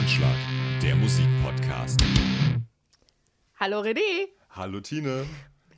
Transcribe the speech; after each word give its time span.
Anschlag, 0.00 0.34
der 0.82 0.96
Musikpodcast. 0.96 2.00
Hallo 3.56 3.82
René. 3.82 4.28
Hallo 4.48 4.80
Tine. 4.80 5.26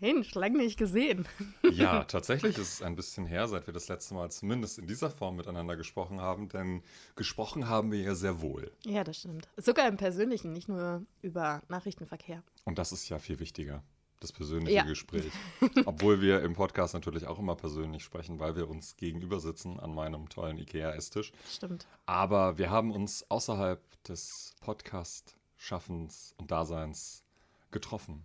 Mensch, 0.00 0.32
lange 0.36 0.58
nicht 0.58 0.78
gesehen. 0.78 1.26
Ja, 1.72 2.04
tatsächlich 2.04 2.56
ist 2.56 2.74
es 2.74 2.82
ein 2.82 2.94
bisschen 2.94 3.26
her, 3.26 3.48
seit 3.48 3.66
wir 3.66 3.74
das 3.74 3.88
letzte 3.88 4.14
Mal 4.14 4.30
zumindest 4.30 4.78
in 4.78 4.86
dieser 4.86 5.10
Form 5.10 5.34
miteinander 5.34 5.74
gesprochen 5.74 6.20
haben, 6.20 6.48
denn 6.48 6.82
gesprochen 7.16 7.68
haben 7.68 7.90
wir 7.90 8.00
ja 8.00 8.14
sehr 8.14 8.40
wohl. 8.42 8.70
Ja, 8.84 9.02
das 9.02 9.18
stimmt. 9.18 9.48
Sogar 9.56 9.88
im 9.88 9.96
Persönlichen, 9.96 10.52
nicht 10.52 10.68
nur 10.68 11.04
über 11.22 11.60
Nachrichtenverkehr. 11.68 12.44
Und 12.64 12.78
das 12.78 12.92
ist 12.92 13.08
ja 13.08 13.18
viel 13.18 13.40
wichtiger, 13.40 13.82
das 14.22 14.32
persönliche 14.32 14.76
Ja. 14.76 14.84
Gespräch. 14.84 15.30
Obwohl 15.84 16.20
wir 16.20 16.42
im 16.42 16.54
Podcast 16.54 16.94
natürlich 16.94 17.26
auch 17.26 17.38
immer 17.38 17.56
persönlich 17.56 18.02
sprechen, 18.04 18.38
weil 18.38 18.56
wir 18.56 18.68
uns 18.68 18.96
gegenüber 18.96 19.40
sitzen 19.40 19.78
an 19.80 19.94
meinem 19.94 20.28
tollen 20.28 20.58
IKEA-Esstisch. 20.58 21.32
Stimmt. 21.50 21.86
Aber 22.06 22.58
wir 22.58 22.70
haben 22.70 22.92
uns 22.92 23.24
außerhalb 23.30 23.80
des 24.04 24.54
Podcast-Schaffens 24.60 26.34
und 26.38 26.50
Daseins 26.50 27.24
getroffen, 27.70 28.24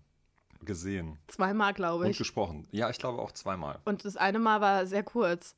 gesehen 0.62 1.18
Zweimal, 1.28 1.74
glaube 1.74 2.06
und 2.06 2.12
ich. 2.12 2.18
gesprochen. 2.18 2.68
Ja, 2.72 2.90
ich 2.90 2.98
glaube 2.98 3.22
auch 3.22 3.32
zweimal. 3.32 3.80
Und 3.86 4.06
das 4.06 4.18
eine 4.18 4.40
Mal 4.40 4.62
war 4.62 4.86
sehr 4.88 5.04
kurz. 5.04 5.56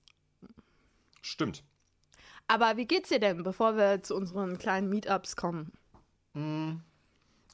Stimmt. 1.21 1.63
Aber 2.48 2.77
wie 2.77 2.85
geht's 2.85 3.10
dir 3.10 3.20
denn, 3.20 3.44
bevor 3.44 3.76
wir 3.77 4.02
zu 4.04 4.16
unseren 4.16 4.58
kleinen 4.58 4.90
Meetups 4.90 5.35
kommen? 5.35 5.71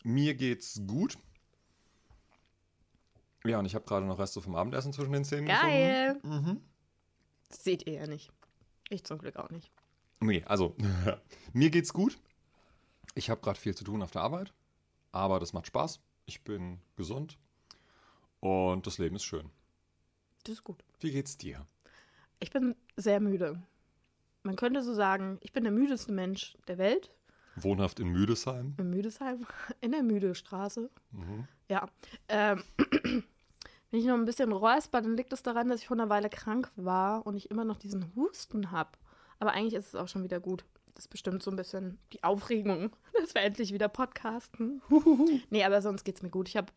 Mir 0.04 0.34
geht's 0.36 0.82
gut. 0.88 1.18
Ja, 3.46 3.60
und 3.60 3.66
ich 3.66 3.76
habe 3.76 3.86
gerade 3.86 4.06
noch 4.06 4.20
Reste 4.20 4.42
vom 4.42 4.56
Abendessen 4.56 4.92
zwischen 4.92 5.12
den 5.12 5.24
Zähnen 5.24 5.46
gefunden. 5.46 5.70
Geil. 5.70 6.22
Das 7.50 7.64
seht 7.64 7.86
ihr 7.88 7.94
ja 7.94 8.08
nicht. 8.08 8.32
Ich 8.90 9.04
zum 9.04 9.20
Glück 9.20 9.36
auch 9.38 9.50
nicht. 9.50 9.72
Nee, 10.20 10.44
also, 10.46 10.76
mir 11.54 11.70
geht's 11.70 11.94
gut. 11.94 12.18
Ich 13.14 13.30
habe 13.30 13.42
gerade 13.42 13.60
viel 13.60 13.76
zu 13.76 13.84
tun 13.84 14.02
auf 14.02 14.12
der 14.12 14.22
Arbeit, 14.24 14.54
aber 15.12 15.40
das 15.40 15.54
macht 15.54 15.68
Spaß. 15.68 16.02
Ich 16.26 16.44
bin 16.44 16.80
gesund 16.96 17.38
und 18.40 18.88
das 18.88 18.98
Leben 18.98 19.16
ist 19.16 19.24
schön. 19.24 19.52
Das 20.44 20.56
ist 20.56 20.64
gut. 20.64 20.84
Wie 21.00 21.12
geht's 21.12 21.38
dir? 21.38 21.66
Ich 22.40 22.52
bin 22.52 22.76
sehr 22.98 23.20
müde. 23.20 23.62
Man 24.44 24.56
könnte 24.56 24.84
so 24.84 24.94
sagen, 24.94 25.38
ich 25.42 25.54
bin 25.54 25.64
der 25.64 25.72
müdeste 25.72 26.12
Mensch 26.12 26.58
der 26.68 26.78
Welt. 26.78 27.12
Wohnhaft 27.56 28.00
in 28.00 28.10
Müdesheim? 28.10 28.76
In 28.78 28.90
Müdesheim, 28.90 29.46
in 29.82 29.92
der 29.92 30.04
Müdestraße. 30.04 30.90
Ja. 31.70 31.88
Ähm, 32.28 32.64
wenn 33.92 34.00
ich 34.00 34.06
noch 34.06 34.16
ein 34.16 34.26
bisschen 34.26 34.52
räusper, 34.52 35.02
dann 35.02 35.16
liegt 35.16 35.34
es 35.34 35.44
daran, 35.44 35.70
dass 35.70 35.82
ich 35.82 35.88
vor 35.88 35.98
einer 35.98 36.10
Weile 36.10 36.30
krank 36.30 36.72
war 36.76 37.26
und 37.26 37.36
ich 37.36 37.52
immer 37.52 37.66
noch 37.66 37.78
diesen 37.78 38.14
Husten 38.16 38.72
habe. 38.72 38.92
Aber 39.40 39.52
eigentlich 39.52 39.74
ist 39.74 39.88
es 39.90 39.96
auch 39.96 40.08
schon 40.08 40.24
wieder 40.24 40.40
gut. 40.40 40.66
Das 40.96 41.06
ist 41.06 41.10
bestimmt 41.10 41.44
so 41.44 41.52
ein 41.52 41.58
bisschen 41.58 42.00
die 42.14 42.24
Aufregung, 42.24 42.96
dass 43.20 43.34
wir 43.36 43.42
endlich 43.42 43.74
wieder 43.74 43.90
podcasten. 43.90 44.82
nee, 45.50 45.64
aber 45.64 45.82
sonst 45.82 46.04
geht's 46.04 46.22
mir 46.22 46.30
gut. 46.30 46.48
Ich 46.48 46.58
habe 46.58 46.72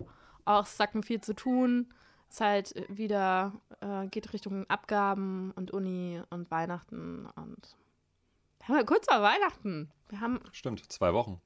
auch 0.45 0.67
sacken 0.67 1.03
viel 1.03 1.21
zu 1.21 1.35
tun. 1.35 1.93
Es 2.31 2.41
halt 2.41 2.75
wieder 2.89 3.53
äh, 3.81 4.07
geht 4.09 4.33
Richtung 4.33 4.69
Abgaben 4.69 5.53
und 5.53 5.71
Uni 5.71 6.21
und 6.31 6.51
Weihnachten 6.51 7.27
und 7.37 7.77
wir 8.59 8.69
haben 8.69 8.77
ja 8.77 8.85
kurz 8.85 9.07
vor 9.07 9.23
Weihnachten. 9.23 9.91
Wir 10.11 10.21
haben 10.21 10.41
Stimmt, 10.53 10.93
zwei 10.93 11.15
Wochen. 11.15 11.41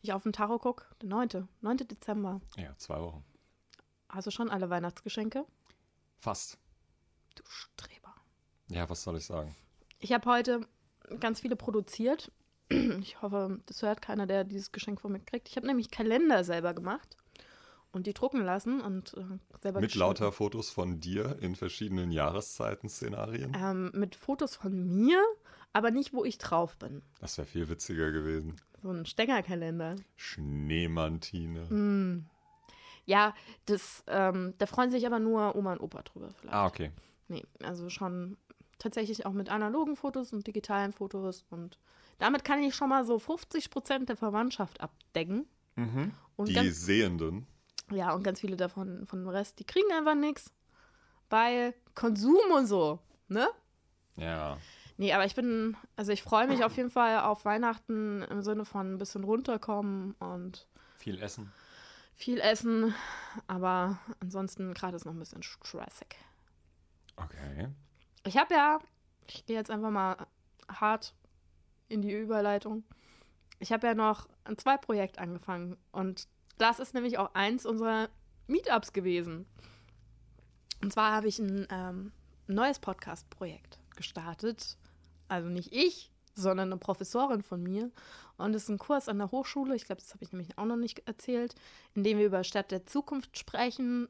ich 0.00 0.14
auf 0.14 0.22
den 0.22 0.32
Tacho 0.32 0.58
gucke, 0.58 0.86
der 1.02 1.10
9. 1.10 1.48
9. 1.60 1.76
Dezember. 1.76 2.40
Ja, 2.56 2.74
zwei 2.78 2.98
Wochen. 3.00 3.22
Hast 4.12 4.26
du 4.26 4.30
schon 4.30 4.50
alle 4.50 4.70
Weihnachtsgeschenke? 4.70 5.44
Fast. 6.18 6.58
Du 7.36 7.42
Streber. 7.48 8.14
Ja, 8.68 8.88
was 8.90 9.02
soll 9.02 9.16
ich 9.16 9.24
sagen? 9.24 9.54
Ich 10.00 10.12
habe 10.12 10.28
heute 10.28 10.60
ganz 11.20 11.40
viele 11.40 11.56
produziert. 11.56 12.32
Ich 13.00 13.20
hoffe, 13.20 13.58
das 13.66 13.82
hört 13.82 14.00
keiner, 14.00 14.28
der 14.28 14.44
dieses 14.44 14.70
Geschenk 14.70 15.00
von 15.00 15.10
mir 15.10 15.18
kriegt. 15.18 15.48
Ich 15.48 15.56
habe 15.56 15.66
nämlich 15.66 15.90
Kalender 15.90 16.44
selber 16.44 16.72
gemacht 16.72 17.16
und 17.90 18.06
die 18.06 18.14
drucken 18.14 18.42
lassen 18.44 18.80
und 18.80 19.14
äh, 19.14 19.24
selber 19.60 19.80
Mit 19.80 19.96
lauter 19.96 20.30
Fotos 20.30 20.70
von 20.70 21.00
dir 21.00 21.36
in 21.40 21.56
verschiedenen 21.56 22.12
Jahreszeiten-Szenarien. 22.12 23.56
Ähm, 23.58 23.90
mit 23.92 24.14
Fotos 24.14 24.54
von 24.54 24.86
mir, 24.86 25.20
aber 25.72 25.90
nicht, 25.90 26.12
wo 26.12 26.24
ich 26.24 26.38
drauf 26.38 26.76
bin. 26.76 27.02
Das 27.20 27.38
wäre 27.38 27.48
viel 27.48 27.68
witziger 27.68 28.12
gewesen. 28.12 28.54
So 28.82 28.90
ein 28.90 29.04
Stängerkalender. 29.04 29.96
Schneemantine. 30.16 31.66
Ja, 33.10 33.34
das, 33.66 34.04
ähm, 34.06 34.54
da 34.58 34.66
freuen 34.66 34.92
sich 34.92 35.04
aber 35.04 35.18
nur 35.18 35.56
Oma 35.56 35.72
und 35.72 35.80
Opa 35.80 36.02
drüber 36.02 36.30
vielleicht. 36.32 36.54
Ah, 36.54 36.66
okay. 36.66 36.92
Nee, 37.26 37.42
also 37.60 37.90
schon 37.90 38.36
tatsächlich 38.78 39.26
auch 39.26 39.32
mit 39.32 39.50
analogen 39.50 39.96
Fotos 39.96 40.32
und 40.32 40.46
digitalen 40.46 40.92
Fotos 40.92 41.44
und 41.50 41.76
damit 42.20 42.44
kann 42.44 42.62
ich 42.62 42.76
schon 42.76 42.88
mal 42.88 43.04
so 43.04 43.18
50 43.18 43.70
Prozent 43.70 44.08
der 44.08 44.16
Verwandtschaft 44.16 44.80
abdecken. 44.80 45.46
Und 46.36 46.48
Die 46.48 46.52
ganz, 46.52 46.80
Sehenden. 46.82 47.46
ja, 47.90 48.12
und 48.12 48.22
ganz 48.22 48.38
viele 48.40 48.56
davon 48.56 49.06
von 49.06 49.20
dem 49.20 49.28
Rest, 49.28 49.58
die 49.58 49.64
kriegen 49.64 49.90
einfach 49.92 50.14
nichts, 50.14 50.52
weil 51.30 51.74
Konsum 51.96 52.52
und 52.54 52.66
so, 52.66 53.00
ne? 53.26 53.48
Ja. 54.16 54.56
Nee, 54.98 55.12
aber 55.14 55.24
ich 55.24 55.34
bin, 55.34 55.76
also 55.96 56.12
ich 56.12 56.22
freue 56.22 56.46
mich 56.46 56.62
auf 56.62 56.76
jeden 56.76 56.90
Fall 56.90 57.20
auf 57.20 57.44
Weihnachten 57.44 58.22
im 58.22 58.42
Sinne 58.42 58.64
von 58.64 58.94
ein 58.94 58.98
bisschen 58.98 59.24
runterkommen 59.24 60.14
und 60.20 60.68
Viel 60.96 61.20
Essen. 61.20 61.50
Viel 62.20 62.38
essen, 62.38 62.94
aber 63.46 63.98
ansonsten 64.20 64.74
gerade 64.74 64.96
ist 64.96 65.06
noch 65.06 65.12
ein 65.12 65.18
bisschen 65.18 65.42
stressig. 65.42 66.16
Okay. 67.16 67.68
Ich 68.26 68.36
habe 68.36 68.54
ja, 68.54 68.78
ich 69.26 69.46
gehe 69.46 69.56
jetzt 69.56 69.70
einfach 69.70 69.90
mal 69.90 70.26
hart 70.68 71.14
in 71.88 72.02
die 72.02 72.12
Überleitung. 72.12 72.84
Ich 73.58 73.72
habe 73.72 73.86
ja 73.86 73.94
noch 73.94 74.28
ein 74.44 74.58
Zwei-Projekt 74.58 75.18
angefangen 75.18 75.76
und 75.92 76.28
das 76.58 76.78
ist 76.78 76.94
nämlich 76.94 77.16
auch 77.16 77.34
eins 77.34 77.64
unserer 77.64 78.10
Meetups 78.46 78.92
gewesen. 78.92 79.46
Und 80.82 80.92
zwar 80.92 81.12
habe 81.12 81.28
ich 81.28 81.38
ein 81.38 81.66
ähm, 81.70 82.12
neues 82.46 82.78
Podcast-Projekt 82.78 83.78
gestartet. 83.96 84.76
Also 85.28 85.48
nicht 85.48 85.72
ich, 85.72 86.10
sondern 86.34 86.68
eine 86.68 86.78
Professorin 86.78 87.42
von 87.42 87.62
mir. 87.62 87.90
Und 88.36 88.54
es 88.54 88.64
ist 88.64 88.68
ein 88.68 88.78
Kurs 88.78 89.08
an 89.08 89.18
der 89.18 89.30
Hochschule, 89.30 89.74
ich 89.74 89.84
glaube, 89.84 90.00
das 90.00 90.14
habe 90.14 90.24
ich 90.24 90.32
nämlich 90.32 90.56
auch 90.58 90.64
noch 90.64 90.76
nicht 90.76 91.06
erzählt, 91.06 91.54
in 91.94 92.04
dem 92.04 92.18
wir 92.18 92.26
über 92.26 92.44
Stadt 92.44 92.70
der 92.70 92.86
Zukunft 92.86 93.38
sprechen, 93.38 94.08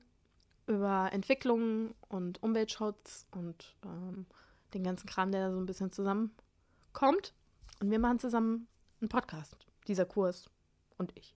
über 0.66 1.10
Entwicklung 1.12 1.94
und 2.08 2.42
Umweltschutz 2.42 3.26
und 3.32 3.76
ähm, 3.84 4.26
den 4.74 4.84
ganzen 4.84 5.08
Kram, 5.08 5.32
der 5.32 5.48
da 5.48 5.52
so 5.52 5.58
ein 5.58 5.66
bisschen 5.66 5.90
zusammenkommt. 5.90 7.34
Und 7.80 7.90
wir 7.90 7.98
machen 7.98 8.18
zusammen 8.18 8.68
einen 9.00 9.08
Podcast, 9.08 9.56
dieser 9.88 10.04
Kurs 10.04 10.48
und 10.96 11.12
ich. 11.16 11.34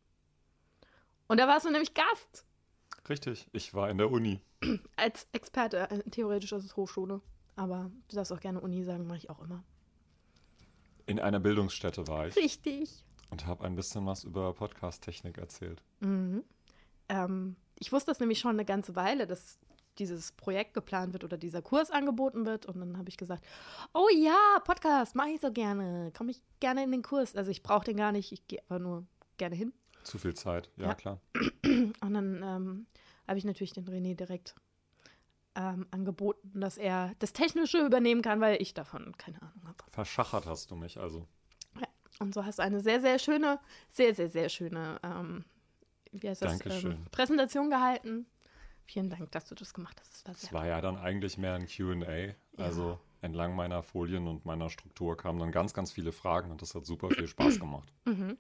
Und 1.27 1.41
da 1.41 1.49
warst 1.49 1.67
du 1.67 1.71
nämlich 1.71 1.95
Gast 1.95 2.45
Richtig. 3.09 3.49
Ich 3.53 3.75
war 3.75 3.91
in 3.91 3.99
der 3.99 4.11
Uni. 4.11 4.41
als 4.97 5.27
Experte. 5.33 5.91
Äh, 5.91 6.03
Theoretisch 6.11 6.53
ist 6.53 6.65
es 6.65 6.77
Hochschule, 6.77 7.21
aber 7.57 7.91
du 8.09 8.17
darfst 8.17 8.33
auch 8.33 8.41
gerne 8.41 8.61
Uni 8.61 8.83
sagen, 8.83 9.07
mache 9.07 9.19
ich 9.19 9.31
auch 9.31 9.41
immer. 9.41 9.63
In 11.07 11.21
einer 11.21 11.41
Bildungsstätte 11.41 12.07
war 12.09 12.27
ich 12.29 12.37
Richtig. 12.37 13.05
und 13.31 13.47
habe 13.47 13.65
ein 13.65 13.75
bisschen 13.77 14.07
was 14.07 14.25
über 14.25 14.53
Podcast-Technik 14.55 15.39
erzählt. 15.39 15.83
Ähm, 17.09 17.57
ich 17.79 17.93
wusste 17.93 18.11
das 18.11 18.21
nämlich 18.21 18.39
schon 18.39 18.53
eine 18.53 18.65
ganze 18.65 18.97
Weile, 18.97 19.27
dass 19.27 19.59
dieses 19.99 20.33
Projekt 20.33 20.75
geplant 20.75 21.13
wird 21.13 21.23
oder 21.25 21.37
dieser 21.37 21.63
Kurs 21.63 21.91
angeboten 21.91 22.47
wird. 22.47 22.67
Und 22.67 22.81
dann 22.81 22.97
habe 22.99 23.09
ich 23.09 23.17
gesagt, 23.17 23.45
oh 23.93 24.09
ja, 24.17 24.59
Podcast, 24.65 25.15
mache 25.15 25.31
ich 25.31 25.41
so 25.41 25.53
gerne. 25.53 26.11
Komme 26.17 26.31
ich 26.33 26.43
gerne 26.61 26.83
in 26.85 26.91
den 26.91 27.03
Kurs. 27.03 27.37
Also 27.37 27.51
ich 27.51 27.63
brauche 27.63 27.85
den 27.85 27.97
gar 27.97 28.11
nicht, 28.13 28.33
ich 28.33 28.47
gehe 28.49 28.61
aber 28.69 28.79
nur 28.81 29.07
gerne 29.37 29.55
hin. 29.55 29.73
Zu 30.03 30.19
viel 30.19 30.35
Zeit. 30.35 30.71
Ja, 30.77 30.89
Ja. 30.89 30.95
klar. 30.95 31.21
Und 31.65 31.95
dann 32.15 32.43
ähm, 32.43 32.87
habe 33.29 33.39
ich 33.39 33.45
natürlich 33.45 33.73
den 33.73 33.87
René 33.87 34.15
direkt 34.17 34.55
ähm, 35.55 35.87
angeboten, 35.91 36.61
dass 36.61 36.77
er 36.77 37.15
das 37.19 37.33
Technische 37.33 37.79
übernehmen 37.79 38.23
kann, 38.23 38.41
weil 38.41 38.61
ich 38.61 38.75
davon 38.75 39.15
keine 39.19 39.41
Ahnung 39.43 39.63
habe. 39.67 39.85
Verschachert 39.91 40.47
hast 40.47 40.71
du 40.71 40.77
mich 40.77 40.99
also. 40.99 41.27
Ja. 41.81 41.87
Und 42.19 42.35
so 42.35 42.45
hast 42.45 42.59
du 42.59 42.63
eine 42.63 42.81
sehr, 42.81 43.01
sehr 43.01 43.19
schöne, 43.19 43.61
sehr, 43.91 44.15
sehr, 44.15 44.29
sehr 44.29 44.49
schöne 44.49 45.01
ähm, 45.03 45.45
wie 46.23 46.29
heißt 46.29 46.43
das, 46.43 46.85
ähm, 46.85 47.07
Präsentation 47.11 47.71
gehalten. 47.71 48.27
Vielen 48.87 49.09
Dank, 49.11 49.33
dass 49.33 49.47
du 49.47 49.55
das 49.55 49.73
gemacht 49.75 50.01
hast. 50.01 50.15
Das 50.15 50.25
war 50.27 50.35
Es 50.35 50.41
sehr 50.43 50.53
war 50.53 50.67
ja 50.67 50.81
dann 50.81 50.97
eigentlich 50.97 51.39
mehr 51.39 51.55
ein 51.55 51.67
QA. 51.67 52.35
Also 52.57 52.99
entlang 53.21 53.57
meiner 53.57 53.83
Folien 53.83 54.29
und 54.29 54.45
meiner 54.45 54.69
Struktur 54.71 55.17
kamen 55.17 55.39
dann 55.39 55.51
ganz, 55.51 55.73
ganz 55.73 55.91
viele 55.91 56.13
Fragen 56.13 56.51
und 56.51 56.63
das 56.63 56.75
hat 56.75 56.85
super 56.87 57.11
viel 57.11 57.27
Spaß 57.27 57.59
gemacht. 57.61 57.93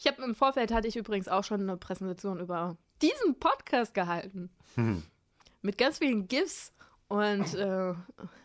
Ich 0.00 0.08
habe 0.08 0.20
im 0.24 0.34
Vorfeld 0.34 0.72
hatte 0.72 0.88
ich 0.88 0.96
übrigens 0.96 1.28
auch 1.28 1.44
schon 1.44 1.60
eine 1.60 1.76
Präsentation 1.76 2.40
über 2.40 2.76
diesen 3.02 3.38
Podcast 3.38 3.94
gehalten. 3.94 4.50
Mit 5.62 5.78
ganz 5.78 5.98
vielen 5.98 6.28
GIFs 6.28 6.72
und 7.08 7.54
äh, 7.54 7.94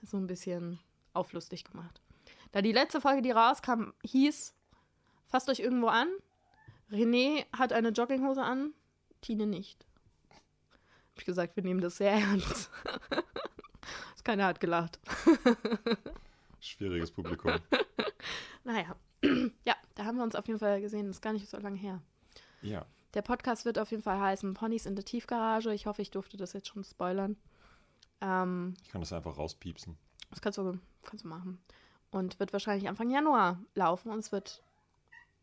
so 0.04 0.18
ein 0.18 0.28
bisschen 0.28 0.80
auflustig 1.14 1.64
gemacht. 1.64 2.02
Da 2.52 2.62
die 2.62 2.72
letzte 2.72 3.02
Folge, 3.02 3.22
die 3.22 3.32
rauskam, 3.32 3.92
hieß 4.04 4.54
Fasst 5.28 5.50
euch 5.50 5.60
irgendwo 5.60 5.88
an. 5.88 6.08
René 6.92 7.46
hat 7.52 7.74
eine 7.74 7.90
Jogginghose 7.90 8.44
an, 8.44 8.74
Tine 9.22 9.48
nicht. 9.48 9.86
Hab 10.30 11.20
ich 11.20 11.26
gesagt, 11.26 11.56
wir 11.56 11.64
nehmen 11.64 11.82
das 11.82 11.98
sehr 11.98 12.12
ernst. 12.12 12.70
Keiner 14.24 14.46
hat 14.46 14.60
gelacht. 14.60 15.00
Schwieriges 16.60 17.12
Publikum. 17.12 17.54
Naja, 18.64 18.96
ja, 19.66 19.76
Da 19.94 20.06
haben 20.06 20.18
wir 20.18 20.24
uns 20.24 20.36
auf 20.36 20.48
jeden 20.48 20.60
Fall 20.60 20.82
gesehen. 20.82 21.08
Das 21.08 21.18
ist 21.18 21.22
gar 21.22 21.34
nicht 21.34 21.48
so 21.48 21.58
lange 21.58 21.78
her. 21.78 22.02
Ja. 22.62 22.86
Der 23.16 23.22
Podcast 23.22 23.66
wird 23.66 23.80
auf 23.80 23.92
jeden 23.92 24.04
Fall 24.04 24.20
heißen 24.20 24.54
Ponys 24.54 24.86
in 24.86 24.96
der 24.96 25.06
Tiefgarage. 25.06 25.74
Ich 25.74 25.86
hoffe, 25.86 26.02
ich 26.02 26.12
durfte 26.12 26.36
das 26.38 26.54
jetzt 26.54 26.68
schon 26.68 26.84
spoilern. 26.84 27.38
Ähm, 28.22 28.76
Ich 28.84 28.90
kann 28.90 29.02
das 29.02 29.14
einfach 29.14 29.38
rauspiepsen. 29.38 29.98
das 30.30 30.42
kannst 30.42 30.58
du, 30.58 30.78
kannst 31.04 31.24
du 31.24 31.30
machen. 31.30 31.60
Und 32.12 32.40
wird 32.40 32.54
wahrscheinlich 32.54 32.88
Anfang 32.88 33.10
Januar 33.10 33.60
laufen 33.74 34.12
und 34.12 34.20
es 34.20 34.32
wird 34.32 34.62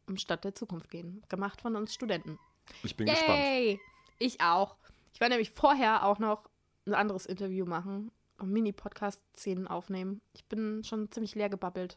um 0.07 0.17
Stadt 0.17 0.45
der 0.45 0.55
Zukunft 0.55 0.91
gehen. 0.91 1.23
Gemacht 1.29 1.61
von 1.63 1.75
uns 1.77 1.95
Studenten. 1.95 2.39
Ich 2.83 2.97
bin 2.97 3.07
gespannt. 3.07 3.39
Yay! 3.39 3.81
Ich 4.19 4.41
auch. 4.41 4.77
Ich 5.15 5.21
war 5.21 5.29
nämlich 5.29 5.51
vorher 5.51 6.05
auch 6.05 6.19
noch 6.19 6.49
ein 6.87 6.95
anderes 6.95 7.27
Interview 7.27 7.65
machen 7.65 8.11
und 8.39 8.51
Mini-Podcast-Szenen 8.53 9.67
aufnehmen. 9.67 10.21
Ich 10.35 10.45
bin 10.45 10.85
schon 10.85 11.11
ziemlich 11.11 11.35
leer 11.35 11.49
gebabbelt. 11.49 11.97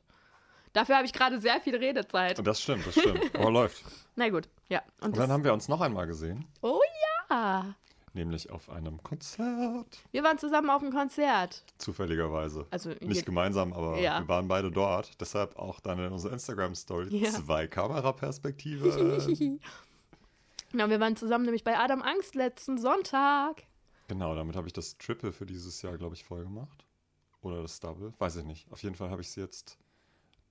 Dafür 0.74 0.96
habe 0.98 1.06
ich 1.06 1.14
gerade 1.14 1.40
sehr 1.40 1.60
viel 1.62 1.76
Redezeit. 1.76 2.46
Das 2.46 2.62
stimmt, 2.62 2.86
das 2.86 2.94
stimmt. 2.96 3.34
Aber 3.36 3.52
läuft. 3.52 3.84
Na 4.16 4.30
gut, 4.30 4.50
ja. 4.70 4.82
Und, 5.02 5.10
Und 5.10 5.18
dann 5.18 5.32
haben 5.32 5.44
wir 5.44 5.54
uns 5.54 5.68
noch 5.68 5.82
einmal 5.82 6.08
gesehen, 6.08 6.46
oh 6.62 6.80
ja! 7.30 7.76
nämlich 8.14 8.50
auf 8.50 8.70
einem 8.70 9.04
Konzert. 9.04 10.00
Wir 10.12 10.24
waren 10.24 10.38
zusammen 10.38 10.70
auf 10.70 10.82
dem 10.82 10.92
Konzert. 10.92 11.66
Zufälligerweise. 11.80 12.66
Also 12.72 12.90
Nicht 13.02 13.12
hier, 13.12 13.24
gemeinsam, 13.24 13.74
aber 13.74 13.98
Ja. 14.00 14.20
wir 14.22 14.28
waren 14.30 14.48
beide 14.48 14.72
dort. 14.72 15.20
Deshalb 15.20 15.58
auch 15.58 15.82
dann 15.82 16.00
in 16.00 16.12
unserer 16.14 16.32
Instagram-Story 16.32 17.10
Ja. 17.18 17.32
zwei 17.32 17.68
Kameraperspektiven. 17.68 18.90
genau, 20.72 20.90
wir 20.90 21.00
waren 21.02 21.18
zusammen 21.18 21.44
nämlich 21.46 21.66
bei 21.66 21.78
Adam 21.78 22.02
Angst 22.02 22.36
letzten 22.36 22.78
Sonntag. 22.78 23.64
genau, 24.08 24.34
damit 24.34 24.56
habe 24.56 24.68
ich 24.68 24.74
das 24.74 24.98
Triple 24.98 25.34
für 25.34 25.46
dieses 25.46 25.82
Jahr, 25.82 25.98
glaube 25.98 26.16
ich, 26.16 26.24
voll 26.24 26.44
gemacht. 26.44 26.86
Oder 27.42 27.62
das 27.64 27.80
Double. 27.82 28.14
Weiß 28.18 28.38
ich 28.38 28.46
nicht. 28.46 28.72
Auf 28.72 28.82
jeden 28.82 28.96
Fall 28.96 29.10
habe 29.10 29.22
ich 29.22 29.30
sie 29.30 29.42
jetzt 29.42 29.78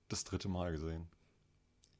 das 0.07 0.23
dritte 0.23 0.47
Mal 0.49 0.71
gesehen. 0.71 1.07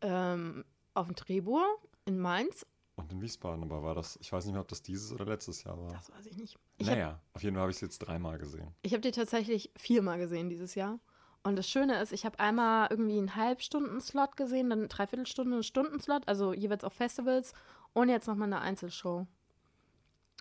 Ähm, 0.01 0.63
auf 0.93 1.07
dem 1.07 1.15
Trebur 1.15 1.65
in 2.05 2.19
Mainz. 2.19 2.65
Und 2.95 3.11
in 3.11 3.21
Wiesbaden, 3.21 3.63
aber 3.63 3.83
war 3.83 3.93
das, 3.93 4.17
ich 4.21 4.31
weiß 4.31 4.45
nicht 4.45 4.53
mehr, 4.53 4.61
ob 4.61 4.69
das 4.69 4.81
dieses 4.81 5.11
oder 5.11 5.25
letztes 5.25 5.63
Jahr 5.63 5.77
war. 5.77 5.91
Das 5.91 6.11
weiß 6.11 6.25
ich 6.27 6.37
nicht. 6.37 6.57
Ich 6.77 6.87
naja, 6.87 7.19
auf 7.33 7.43
jeden 7.43 7.55
Fall 7.55 7.63
habe 7.63 7.71
ich 7.71 7.77
sie 7.77 7.85
jetzt 7.85 7.99
dreimal 7.99 8.37
gesehen. 8.37 8.73
Ich 8.83 8.93
habe 8.93 9.01
die 9.01 9.11
tatsächlich 9.11 9.71
viermal 9.75 10.17
gesehen 10.17 10.49
dieses 10.49 10.75
Jahr. 10.75 10.99
Und 11.43 11.57
das 11.57 11.69
Schöne 11.69 12.01
ist, 12.01 12.11
ich 12.11 12.25
habe 12.25 12.39
einmal 12.39 12.87
irgendwie 12.89 13.17
einen 13.17 13.35
Halbstunden-Slot 13.35 14.35
gesehen, 14.37 14.69
dann 14.69 14.79
eine 14.79 14.87
Dreiviertelstunde, 14.87 15.53
einen 15.53 15.63
Stundenslot, 15.63 16.27
also 16.27 16.53
jeweils 16.53 16.83
auf 16.83 16.93
Festivals 16.93 17.53
und 17.93 18.09
jetzt 18.09 18.27
nochmal 18.27 18.47
eine 18.47 18.61
Einzelshow. 18.61 19.27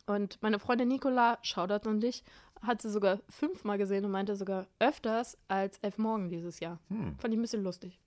Und 0.06 0.43
meine 0.43 0.58
Freundin 0.58 0.88
Nicola, 0.88 1.38
Shoutout 1.43 1.88
an 1.88 2.00
dich, 2.00 2.25
hat 2.62 2.81
sie 2.81 2.90
sogar 2.90 3.20
fünfmal 3.28 3.78
gesehen 3.78 4.05
und 4.05 4.12
meinte 4.12 4.37
sogar 4.37 4.67
öfters 4.78 5.37
als 5.49 5.78
Elf 5.78 5.99
Morgen 5.99 6.31
dieses 6.31 6.60
Jahr. 6.60 6.78
Hm. 6.88 7.19
Fand 7.19 7.34
ich 7.34 7.38
ein 7.38 7.43
bisschen 7.43 7.64
lustig. 7.64 8.00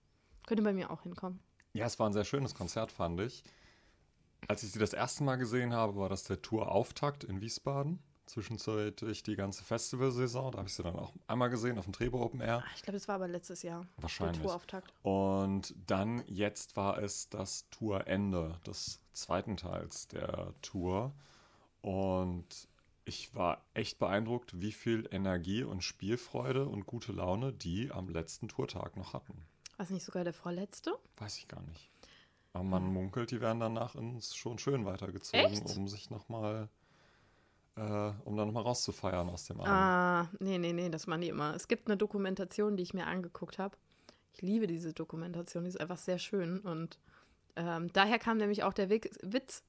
Könnte 0.48 0.63
bei 0.63 0.74
mir 0.74 0.89
auch 0.89 1.03
hinkommen. 1.03 1.39
Ja, 1.73 1.85
es 1.85 1.99
war 1.99 2.09
ein 2.09 2.13
sehr 2.13 2.25
schönes 2.25 2.55
Konzert, 2.55 2.91
fand 2.91 3.19
ich. 3.21 3.43
Als 4.47 4.63
ich 4.63 4.71
sie 4.71 4.79
das 4.79 4.93
erste 4.93 5.23
Mal 5.23 5.35
gesehen 5.35 5.73
habe, 5.73 5.95
war 5.95 6.09
das 6.09 6.23
der 6.23 6.41
Tour-Auftakt 6.41 7.23
in 7.23 7.41
Wiesbaden. 7.41 7.99
Zwischenzeitlich 8.27 9.23
die 9.23 9.35
ganze 9.35 9.63
Festivalsaison. 9.63 10.51
Da 10.51 10.57
habe 10.59 10.67
ich 10.67 10.75
sie 10.75 10.83
dann 10.83 10.97
auch 10.97 11.13
einmal 11.27 11.49
gesehen 11.49 11.77
auf 11.77 11.85
dem 11.85 11.93
Trebo 11.93 12.21
Open 12.21 12.41
Air. 12.41 12.57
Ah, 12.65 12.71
Ich 12.75 12.83
glaube, 12.83 12.97
das 12.97 13.07
war 13.07 13.15
aber 13.15 13.27
letztes 13.27 13.63
Jahr. 13.63 13.87
Der 13.97 14.03
Wahrscheinlich. 14.03 14.41
Tourauftakt. 14.41 14.93
Und 15.01 15.73
dann, 15.87 16.23
jetzt 16.27 16.75
war 16.75 16.97
es 17.01 17.29
das 17.29 17.69
Tourende 17.69 18.59
des 18.65 18.99
zweiten 19.13 19.55
Teils 19.55 20.07
der 20.09 20.53
Tour. 20.61 21.13
Und 21.81 22.67
ich 23.05 23.33
war 23.33 23.61
echt 23.73 23.99
beeindruckt, 23.99 24.59
wie 24.59 24.73
viel 24.73 25.07
Energie 25.11 25.63
und 25.63 25.81
Spielfreude 25.83 26.65
und 26.67 26.85
gute 26.85 27.13
Laune 27.13 27.53
die 27.53 27.91
am 27.91 28.09
letzten 28.09 28.49
Tourtag 28.49 28.97
noch 28.97 29.13
hatten. 29.13 29.45
War 29.77 29.83
es 29.83 29.89
nicht 29.91 30.06
sogar 30.06 30.24
der 30.24 30.33
vorletzte? 30.33 30.97
Weiß 31.18 31.38
ich 31.38 31.47
gar 31.47 31.62
nicht. 31.62 31.89
Aber 32.53 32.63
man 32.63 32.83
munkelt, 32.91 33.29
die 33.31 33.39
werden 33.39 33.59
danach 33.59 33.95
ins 33.95 34.35
schon 34.35 34.57
schön 34.57 34.85
weitergezogen, 34.85 35.45
Echt? 35.45 35.77
um 35.77 35.88
sich 35.88 36.09
nochmal, 36.09 36.69
äh, 37.75 37.81
um 38.25 38.35
dann 38.35 38.47
nochmal 38.47 38.63
rauszufeiern 38.63 39.29
aus 39.29 39.45
dem 39.45 39.59
Abend. 39.59 39.71
Ah, 39.71 40.29
nee, 40.39 40.57
nee, 40.57 40.74
nee, 40.74 40.89
das 40.89 41.06
machen 41.06 41.21
die 41.21 41.29
immer. 41.29 41.53
Es 41.53 41.68
gibt 41.68 41.88
eine 41.88 41.97
Dokumentation, 41.97 42.75
die 42.75 42.83
ich 42.83 42.95
mir 42.95 43.06
angeguckt 43.06 43.59
habe. 43.59 43.77
Ich 44.33 44.41
liebe 44.41 44.65
diese 44.65 44.94
Dokumentation, 44.94 45.63
die 45.63 45.69
ist 45.69 45.79
einfach 45.79 45.97
sehr 46.00 46.18
schön. 46.18 46.59
Und 46.59 46.97
ähm, 47.56 47.94
daher 47.94 48.18
kam 48.18 48.38
nämlich 48.38 48.63
auch 48.63 48.74
der 48.74 48.89
Witz. 48.89 49.63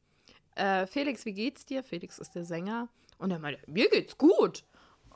Äh, 0.54 0.86
Felix, 0.86 1.26
wie 1.26 1.34
geht's 1.34 1.66
dir? 1.66 1.82
Felix 1.82 2.18
ist 2.18 2.34
der 2.34 2.46
Sänger. 2.46 2.88
Und 3.18 3.30
er 3.30 3.38
meinte, 3.38 3.60
mir 3.70 3.90
geht's 3.90 4.16
gut. 4.16 4.64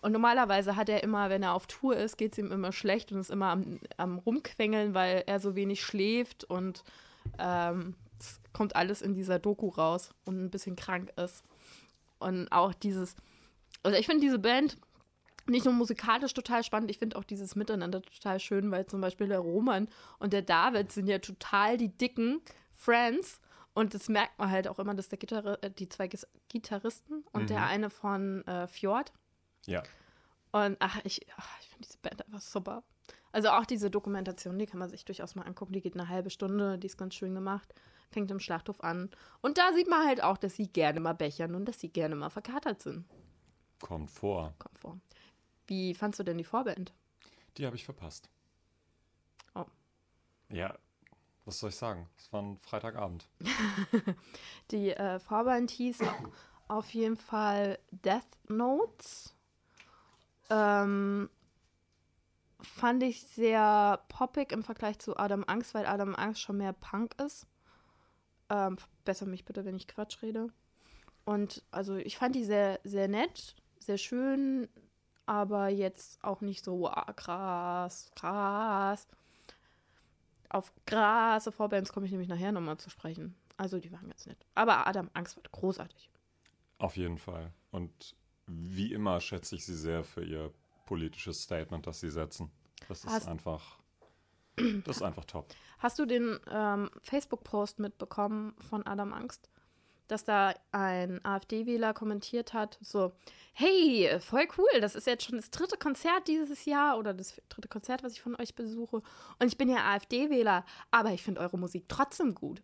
Und 0.03 0.13
normalerweise 0.13 0.77
hat 0.77 0.89
er 0.89 1.03
immer, 1.03 1.31
wenn 1.31 1.43
er 1.43 1.55
auf 1.55 1.67
Tour 1.67 1.97
ist, 1.97 2.19
geht's 2.19 2.37
ihm 2.37 2.51
immer 2.53 2.73
schlecht 2.73 3.13
und 3.13 3.21
ist 3.21 3.31
immer 3.31 3.47
am, 3.51 3.81
am 3.97 4.19
Rumquengeln, 4.19 4.95
weil 4.95 5.23
er 5.27 5.41
so 5.41 5.55
wenig 5.55 5.83
schläft 5.83 6.45
und 6.45 6.83
ähm, 7.39 7.95
es 8.19 8.41
kommt 8.53 8.77
alles 8.77 9.01
in 9.01 9.15
dieser 9.15 9.39
Doku 9.39 9.69
raus 9.69 10.11
und 10.25 10.45
ein 10.45 10.51
bisschen 10.51 10.77
krank 10.77 11.11
ist. 11.17 11.45
Und 12.19 12.51
auch 12.51 12.75
dieses, 12.75 13.15
also 13.83 13.97
ich 13.97 14.07
finde 14.07 14.21
diese 14.23 14.39
Band 14.39 14.77
nicht 15.47 15.65
nur 15.65 15.75
musikalisch 15.75 16.35
total 16.35 16.63
spannend, 16.63 16.91
ich 16.91 16.99
finde 16.99 17.17
auch 17.17 17.25
dieses 17.25 17.57
Miteinander 17.57 18.03
total 18.03 18.39
schön, 18.39 18.71
weil 18.71 18.87
zum 18.87 19.01
Beispiel 19.01 19.29
der 19.29 19.41
Roman 19.41 19.89
und 20.19 20.33
der 20.33 20.43
David 20.43 20.93
sind 20.93 21.09
ja 21.09 21.19
total 21.19 21.77
die 21.77 21.89
dicken 21.89 22.41
Friends. 22.75 23.41
Und 23.75 23.95
das 23.95 24.09
merkt 24.09 24.39
man 24.39 24.51
halt 24.51 24.69
auch 24.69 24.79
immer, 24.79 24.95
dass 24.95 25.09
der 25.09 25.19
Gitarre, 25.19 25.63
äh, 25.63 25.71
die 25.71 25.89
zwei 25.89 26.09
Gitarristen 26.49 27.25
und 27.33 27.49
der 27.51 27.61
Mhm. 27.61 27.67
eine 27.67 27.91
von 27.91 28.47
äh, 28.47 28.67
Fjord. 28.67 29.13
Ja, 29.67 29.82
Und 30.53 30.76
ach, 30.81 31.00
ich, 31.05 31.26
ach, 31.37 31.61
ich 31.61 31.69
finde 31.69 31.87
diese 31.87 31.99
Band 31.99 32.25
einfach 32.26 32.41
super. 32.41 32.82
Also 33.32 33.49
auch 33.49 33.64
diese 33.64 33.91
Dokumentation, 33.91 34.59
die 34.59 34.67
kann 34.67 34.79
man 34.79 34.91
sich 34.91 35.05
durchaus 35.05 35.35
mal 35.35 35.44
angucken. 35.44 35.73
Die 35.73 35.81
geht 35.81 35.94
eine 35.94 36.09
halbe 36.09 36.31
Stunde, 36.31 36.79
die 36.79 36.87
ist 36.87 36.99
ganz 36.99 37.14
schön 37.14 37.35
gemacht. 37.35 37.73
Fängt 38.11 38.31
im 38.31 38.41
Schlachthof 38.41 38.81
an. 38.82 39.11
Und 39.41 39.56
da 39.56 39.73
sieht 39.73 39.88
man 39.88 40.06
halt 40.06 40.23
auch, 40.23 40.37
dass 40.37 40.56
sie 40.56 40.69
gerne 40.69 41.00
mal 41.00 41.14
bechern 41.14 41.55
und 41.55 41.64
dass 41.64 41.81
sie 41.81 41.88
gerne 41.88 42.14
mal 42.14 42.29
verkatert 42.29 42.82
sind. 42.82 43.06
kommt 43.81 44.11
vor. 44.11 44.53
Kommt 44.59 44.79
vor. 44.79 45.00
Wie 45.67 45.94
fandst 45.94 46.20
du 46.20 46.25
denn 46.25 46.37
die 46.37 46.44
Vorband? 46.44 46.93
Die 47.56 47.65
habe 47.65 47.76
ich 47.76 47.85
verpasst. 47.85 48.29
Oh. 49.55 49.65
Ja, 50.50 50.76
was 51.44 51.58
soll 51.58 51.70
ich 51.70 51.76
sagen? 51.76 52.08
Es 52.19 52.32
war 52.32 52.43
ein 52.43 52.58
Freitagabend. 52.58 53.29
Die 54.70 54.91
äh, 54.91 55.19
Vorband 55.19 55.70
hieß 55.70 56.00
auf 56.69 56.91
jeden 56.94 57.17
Fall 57.17 57.79
Death 57.91 58.26
Notes. 58.49 59.35
Ähm, 60.50 61.29
fand 62.61 63.03
ich 63.03 63.23
sehr 63.23 64.01
poppig 64.08 64.53
im 64.53 64.63
Vergleich 64.63 64.99
zu 64.99 65.17
Adam 65.17 65.44
Angst, 65.46 65.75
weil 65.75 65.87
Adam 65.87 66.15
Angst 66.15 66.41
schon 66.41 66.58
mehr 66.58 66.72
Punk 66.72 67.15
ist. 67.20 67.46
Ähm, 68.51 68.77
besser 69.05 69.27
mich 69.27 69.44
bitte, 69.44 69.65
wenn 69.65 69.77
ich 69.77 69.89
Quatsch 69.89 70.22
rede. 70.22 70.49
Und 71.25 71.63
also 71.70 71.96
ich 71.96 72.19
fand 72.19 72.34
die 72.34 72.44
sehr, 72.44 72.81
sehr 72.84 73.08
nett, 73.08 73.55
sehr 73.79 73.99
schön, 73.99 74.69
aber 75.27 75.69
jetzt 75.69 76.22
auch 76.25 76.41
nicht 76.41 76.65
so 76.65 76.81
wow, 76.81 77.06
krass, 77.17 78.11
krass. 78.15 79.06
Auf 80.49 80.72
krasse 80.84 81.53
Vorbands 81.53 81.93
komme 81.93 82.06
ich 82.06 82.13
nämlich 82.13 82.29
nachher 82.29 82.53
nochmal 82.53 82.77
zu 82.79 82.91
sprechen. 82.91 83.34
Also 83.56 83.79
die 83.79 83.93
waren 83.93 84.08
ganz 84.08 84.27
nett. 84.27 84.44
Aber 84.55 84.87
Adam 84.87 85.08
Angst 85.15 85.37
war 85.37 85.44
großartig. 85.51 86.11
Auf 86.79 86.96
jeden 86.96 87.19
Fall. 87.19 87.53
Und 87.70 88.17
wie 88.46 88.93
immer 88.93 89.20
schätze 89.20 89.55
ich 89.56 89.65
sie 89.65 89.77
sehr 89.77 90.05
für 90.05 90.25
ihr 90.25 90.53
politisches 90.87 91.43
Statement, 91.43 91.87
das 91.87 92.01
sie 92.01 92.11
setzen. 92.11 92.51
Das 92.89 93.05
ist 93.05 93.11
Hast- 93.11 93.29
einfach, 93.29 93.79
das 94.84 94.96
ist 94.96 95.03
einfach 95.03 95.25
top. 95.25 95.46
Hast 95.79 95.99
du 95.99 96.06
den 96.06 96.39
ähm, 96.51 96.91
Facebook-Post 97.03 97.79
mitbekommen 97.79 98.55
von 98.69 98.87
Adam 98.87 99.13
Angst? 99.13 99.49
Dass 100.08 100.25
da 100.25 100.53
ein 100.72 101.25
AfD-Wähler 101.25 101.94
kommentiert 101.94 102.53
hat, 102.53 102.77
so, 102.82 103.13
hey, 103.55 104.19
voll 104.20 104.46
cool, 104.58 104.81
das 104.81 104.94
ist 104.94 105.06
jetzt 105.06 105.25
schon 105.25 105.37
das 105.37 105.51
dritte 105.51 105.79
Konzert 105.79 106.29
dieses 106.29 106.67
Jahr 106.67 106.99
oder 106.99 107.15
das 107.15 107.41
dritte 107.49 107.69
Konzert, 107.69 108.03
was 108.03 108.13
ich 108.13 108.20
von 108.20 108.34
euch 108.39 108.55
besuche. 108.55 108.96
Und 108.96 109.46
ich 109.46 109.56
bin 109.56 109.70
ja 109.70 109.79
AfD-Wähler, 109.94 110.67
aber 110.91 111.13
ich 111.13 111.22
finde 111.22 111.41
eure 111.41 111.56
Musik 111.58 111.84
trotzdem 111.89 112.34
gut. 112.34 112.63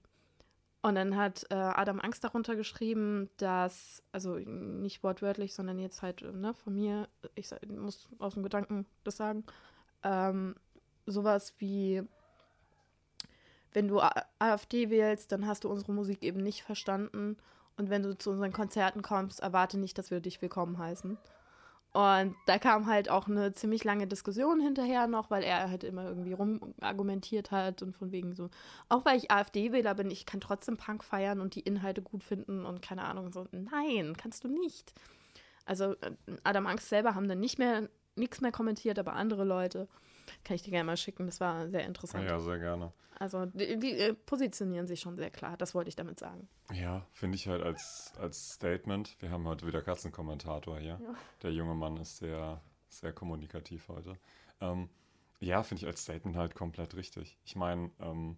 Und 0.80 0.94
dann 0.94 1.16
hat 1.16 1.44
äh, 1.50 1.54
Adam 1.54 2.00
Angst 2.00 2.22
darunter 2.22 2.54
geschrieben, 2.54 3.30
dass, 3.36 4.02
also 4.12 4.36
nicht 4.36 5.02
wortwörtlich, 5.02 5.52
sondern 5.54 5.78
jetzt 5.78 6.02
halt 6.02 6.22
äh, 6.22 6.30
ne, 6.30 6.54
von 6.54 6.74
mir, 6.74 7.08
ich 7.34 7.50
muss 7.68 8.08
aus 8.18 8.34
dem 8.34 8.44
Gedanken 8.44 8.86
das 9.02 9.16
sagen, 9.16 9.44
ähm, 10.04 10.54
sowas 11.06 11.54
wie, 11.58 12.02
wenn 13.72 13.88
du 13.88 14.00
AfD 14.38 14.88
wählst, 14.88 15.32
dann 15.32 15.46
hast 15.46 15.64
du 15.64 15.68
unsere 15.68 15.92
Musik 15.92 16.22
eben 16.22 16.42
nicht 16.42 16.62
verstanden. 16.62 17.36
Und 17.76 17.90
wenn 17.90 18.02
du 18.02 18.16
zu 18.16 18.30
unseren 18.30 18.52
Konzerten 18.52 19.02
kommst, 19.02 19.40
erwarte 19.40 19.78
nicht, 19.78 19.98
dass 19.98 20.10
wir 20.10 20.20
dich 20.20 20.40
willkommen 20.42 20.78
heißen. 20.78 21.18
Und 21.98 22.36
da 22.46 22.60
kam 22.60 22.86
halt 22.86 23.10
auch 23.10 23.26
eine 23.26 23.54
ziemlich 23.54 23.82
lange 23.82 24.06
Diskussion 24.06 24.60
hinterher 24.60 25.08
noch, 25.08 25.32
weil 25.32 25.42
er 25.42 25.68
halt 25.68 25.82
immer 25.82 26.04
irgendwie 26.04 26.32
rumargumentiert 26.32 27.50
hat 27.50 27.82
und 27.82 27.96
von 27.96 28.12
wegen 28.12 28.36
so, 28.36 28.50
auch 28.88 29.04
weil 29.04 29.18
ich 29.18 29.32
AfD-Wähler 29.32 29.96
bin, 29.96 30.08
ich 30.12 30.24
kann 30.24 30.40
trotzdem 30.40 30.76
Punk 30.76 31.02
feiern 31.02 31.40
und 31.40 31.56
die 31.56 31.60
Inhalte 31.60 32.00
gut 32.00 32.22
finden 32.22 32.64
und 32.66 32.82
keine 32.82 33.02
Ahnung, 33.02 33.32
so, 33.32 33.48
nein, 33.50 34.16
kannst 34.16 34.44
du 34.44 34.48
nicht. 34.48 34.92
Also 35.64 35.94
äh, 35.94 36.12
Adam 36.44 36.68
Angst 36.68 36.88
selber 36.88 37.16
haben 37.16 37.26
dann 37.26 37.40
nicht 37.40 37.58
mehr, 37.58 37.88
nichts 38.14 38.40
mehr 38.40 38.52
kommentiert, 38.52 39.00
aber 39.00 39.14
andere 39.14 39.42
Leute. 39.42 39.88
Kann 40.44 40.54
ich 40.56 40.62
dir 40.62 40.70
gerne 40.70 40.84
mal 40.84 40.96
schicken. 40.96 41.26
Das 41.26 41.40
war 41.40 41.68
sehr 41.68 41.84
interessant. 41.86 42.24
Ja, 42.24 42.38
sehr 42.40 42.58
gerne. 42.58 42.92
Also 43.20 43.46
die, 43.46 43.78
die 43.78 43.92
äh, 43.92 44.14
positionieren 44.14 44.86
sich 44.86 45.00
schon 45.00 45.16
sehr 45.16 45.30
klar. 45.30 45.56
Das 45.56 45.74
wollte 45.74 45.88
ich 45.88 45.96
damit 45.96 46.18
sagen. 46.20 46.48
Ja, 46.72 47.04
finde 47.12 47.34
ich 47.36 47.48
halt 47.48 47.62
als, 47.62 48.12
als 48.18 48.52
Statement. 48.54 49.16
Wir 49.20 49.30
haben 49.30 49.44
heute 49.46 49.66
wieder 49.66 49.82
Katzenkommentator 49.82 50.78
hier. 50.78 51.00
Ja. 51.02 51.14
Der 51.42 51.52
junge 51.52 51.74
Mann 51.74 51.96
ist 51.96 52.18
sehr, 52.18 52.60
sehr 52.88 53.12
kommunikativ 53.12 53.88
heute. 53.88 54.16
Ähm, 54.60 54.88
ja, 55.40 55.62
finde 55.62 55.82
ich 55.82 55.86
als 55.88 56.02
Statement 56.02 56.36
halt 56.36 56.54
komplett 56.54 56.94
richtig. 56.94 57.36
Ich 57.44 57.56
meine, 57.56 57.90
ähm, 58.00 58.36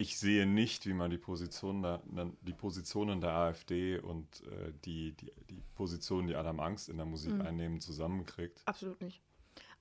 ich 0.00 0.18
sehe 0.18 0.46
nicht, 0.46 0.86
wie 0.86 0.92
man 0.94 1.10
die 1.10 1.18
Position 1.18 1.82
der, 1.82 2.00
die 2.42 2.52
Positionen 2.52 3.20
der 3.20 3.30
AfD 3.32 3.98
und 3.98 4.42
äh, 4.46 4.72
die, 4.84 5.12
die, 5.12 5.32
die 5.50 5.62
Positionen, 5.74 6.28
die 6.28 6.36
Adam 6.36 6.60
Angst 6.60 6.88
in 6.88 6.96
der 6.96 7.06
Musik 7.06 7.34
Mhm. 7.34 7.40
einnehmen, 7.42 7.80
zusammenkriegt. 7.80 8.62
Absolut 8.64 9.00
nicht. 9.00 9.20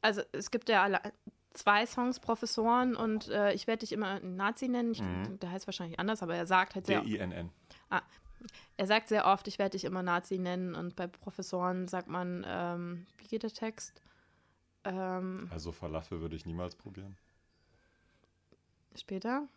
Also 0.01 0.21
es 0.31 0.51
gibt 0.51 0.69
ja 0.69 0.83
alle 0.83 1.01
zwei 1.53 1.85
Songs 1.85 2.19
Professoren 2.19 2.95
und 2.95 3.29
äh, 3.29 3.51
ich 3.53 3.65
werde 3.67 3.79
dich 3.79 3.91
immer 3.91 4.19
Nazi 4.19 4.67
nennen. 4.67 4.91
Ich, 4.91 5.01
Mhm. 5.01 5.39
Der 5.39 5.51
heißt 5.51 5.67
wahrscheinlich 5.67 5.99
anders, 5.99 6.21
aber 6.21 6.35
er 6.35 6.45
sagt 6.45 6.75
halt 6.75 6.85
sehr, 6.85 7.01
D-I-N-N. 7.01 7.49
er 8.77 8.85
sagt 8.87 9.07
sehr 9.09 9.25
oft, 9.25 9.47
ich 9.47 9.57
werde 9.57 9.71
dich 9.71 9.83
immer 9.85 10.03
Nazi 10.03 10.37
nennen 10.37 10.75
und 10.75 10.95
bei 10.95 11.07
Professoren 11.07 11.87
sagt 11.87 12.07
man, 12.07 12.45
ähm, 12.47 13.07
wie 13.17 13.27
geht 13.27 13.41
der 13.43 13.49
Text? 13.51 14.03
Ähm, 14.83 15.47
Also 15.51 15.71
Falafel 15.71 16.21
würde 16.21 16.35
ich 16.35 16.45
niemals 16.45 16.75
probieren. 16.75 17.17
später. 18.95 19.47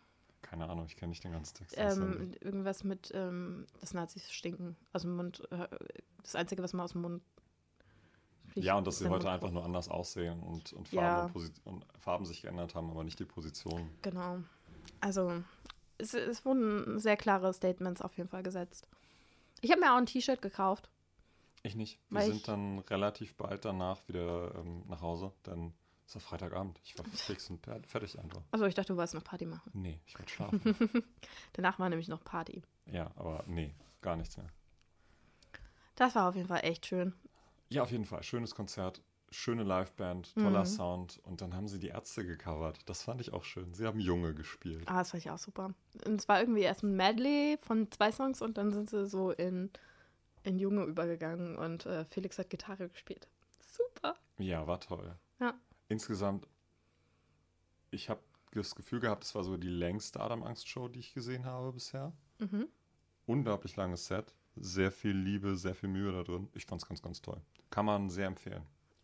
Keine 0.43 0.69
Ahnung, 0.71 0.87
ich 0.87 0.97
kenne 0.97 1.11
nicht 1.11 1.23
den 1.23 1.33
ganzen 1.33 1.55
Text. 1.55 1.75
Ähm, 1.77 2.33
irgendwas 2.41 2.83
mit, 2.83 3.11
ähm, 3.15 3.67
dass 3.81 3.93
Nazis 3.93 4.33
stinken 4.33 4.75
aus 4.95 5.03
dem 5.03 5.15
Mund. 5.15 5.47
Äh, 5.51 5.69
das 6.23 6.35
Einzige, 6.35 6.63
was 6.63 6.73
man 6.73 6.85
aus 6.85 6.93
dem 6.93 7.03
Mund 7.03 7.23
riecht, 8.57 8.67
ja, 8.67 8.77
und 8.77 8.87
dass 8.87 8.99
sie 8.99 9.05
heute 9.05 9.11
Mundgeruch. 9.27 9.35
einfach 9.35 9.51
nur 9.51 9.65
anders 9.65 9.89
aussehen 9.89 10.41
und, 10.43 10.73
und, 10.73 10.89
Farben, 10.89 11.33
Ja. 11.35 11.51
und, 11.65 11.85
Farben 11.99 12.25
sich 12.25 12.43
geändert 12.43 12.75
haben, 12.75 12.91
aber 12.91 13.05
nicht 13.05 13.19
die 13.19 13.25
Position. 13.25 13.89
Genau. 14.03 14.39
Also, 15.01 15.43
es, 15.99 16.15
es 16.15 16.45
wurden 16.45 16.99
sehr 16.99 17.17
klare 17.17 17.53
Statements 17.53 18.01
auf 18.03 18.17
jeden 18.17 18.29
Fall 18.29 18.43
gesetzt. 18.43 18.87
Ich 19.61 19.71
habe 19.71 19.81
mir 19.81 19.93
auch 19.93 19.99
ein 19.99 20.07
T-Shirt 20.07 20.41
gekauft. 20.43 20.89
Ich 21.63 21.75
nicht. 21.77 21.99
Wir 22.09 22.23
sind 22.23 22.49
dann 22.49 22.79
relativ 22.81 23.35
bald 23.37 23.65
danach 23.67 23.99
wieder 24.09 24.55
ähm, 24.55 24.83
nach 24.89 25.03
Hause, 25.03 25.31
denn 25.47 25.75
es 26.07 26.15
war 26.15 26.23
Freitagabend. 26.23 26.81
Ich 26.85 26.99
war 26.99 27.05
fix 27.13 27.51
und 27.51 27.61
fertig 27.87 28.19
einfach. 28.19 28.41
Also, 28.51 28.65
ich 28.65 28.75
dachte, 28.75 28.95
du 28.95 28.97
wolltest 28.97 29.15
noch 29.15 29.25
Party 29.25 29.45
machen. 29.45 29.71
Nee, 29.75 30.01
ich 30.07 30.19
wollte 30.19 30.33
schlafen. 30.33 30.63
Danach 31.53 31.79
war 31.79 31.89
nämlich 31.91 32.09
noch 32.09 32.25
Party. 32.25 32.63
ja, 32.87 33.11
aber 33.17 33.45
nee, 33.47 33.75
gar 34.01 34.17
nichts 34.17 34.37
mehr. 34.39 34.47
Das 35.97 36.15
war 36.15 36.31
auf 36.31 36.35
jeden 36.35 36.49
Fall 36.49 36.61
echt 36.65 36.87
schön. 36.87 37.13
Ja, 37.71 37.83
auf 37.83 37.91
jeden 37.91 38.05
Fall. 38.05 38.23
Schönes 38.23 38.55
Konzert, 38.55 39.01
schöne 39.31 39.63
Liveband, 39.63 40.35
toller 40.35 40.61
Mhm. 40.61 40.67
Sound. 40.67 41.21
Und 41.23 41.41
dann 41.41 41.55
haben 41.55 41.69
sie 41.69 41.79
die 41.79 41.89
Ärzte 41.89 42.27
gecovert. 42.27 42.81
Das 42.89 43.03
fand 43.05 43.21
ich 43.21 43.33
auch 43.33 43.45
schön. 43.45 43.73
Sie 43.75 43.87
haben 43.87 44.01
Junge 44.01 44.35
gespielt. 44.35 44.83
Ah, 44.87 44.99
das 44.99 45.11
fand 45.13 45.25
ich 45.25 45.31
auch 45.31 45.39
super. 45.39 45.73
Und 46.05 46.21
es 46.21 46.29
war 46.29 46.41
irgendwie 46.41 46.63
erst 46.63 46.83
ein 46.83 46.97
Medley 46.97 47.59
von 47.63 47.91
zwei 47.93 48.11
Songs 48.11 48.43
und 48.43 48.59
dann 48.59 48.73
sind 48.73 48.91
sie 48.91 49.07
so 49.07 49.31
in, 49.31 49.71
in 50.43 50.59
Junge 50.59 50.83
übergegangen 50.85 51.57
und 51.57 51.87
äh, 51.87 52.05
Felix 52.07 52.39
hat 52.39 52.51
Gitarre 52.51 52.89
gespielt. 52.89 53.29
Super. 53.61 54.17
Ja, 54.39 54.67
war 54.67 54.81
toll. 54.81 55.15
Ja. 55.39 55.55
Insgesamt, 55.89 56.49
ich 57.93 58.09
habe 58.11 58.21
das 58.53 58.75
Gefühl 58.75 58.99
gehabt, 58.99 59.23
es 59.25 59.35
war 59.37 59.45
so 59.45 59.57
die 59.57 59.69
längste 59.69 60.19
Adam 60.21 60.43
Angst 60.43 60.69
Show, 60.69 60.89
die 60.89 60.99
ich 60.99 61.15
gesehen 61.15 61.45
habe 61.45 61.73
bisher. 61.73 62.13
Mhm. 62.39 62.67
Unglaublich 63.27 63.77
langes 63.77 64.07
Set. 64.07 64.35
Sehr 64.57 64.91
viel 64.91 65.17
Liebe, 65.17 65.57
sehr 65.57 65.75
viel 65.75 65.89
Mühe 65.89 66.13
da 66.13 66.23
drin. 66.23 66.49
Ich 66.55 66.67
fand's 66.67 66.87
ganz, 66.87 67.01
ganz 67.03 67.23
toll. 67.23 67.41
Kann 67.71 67.87
man 67.87 68.11
sehr 68.11 68.27
empfehlen. 68.27 68.63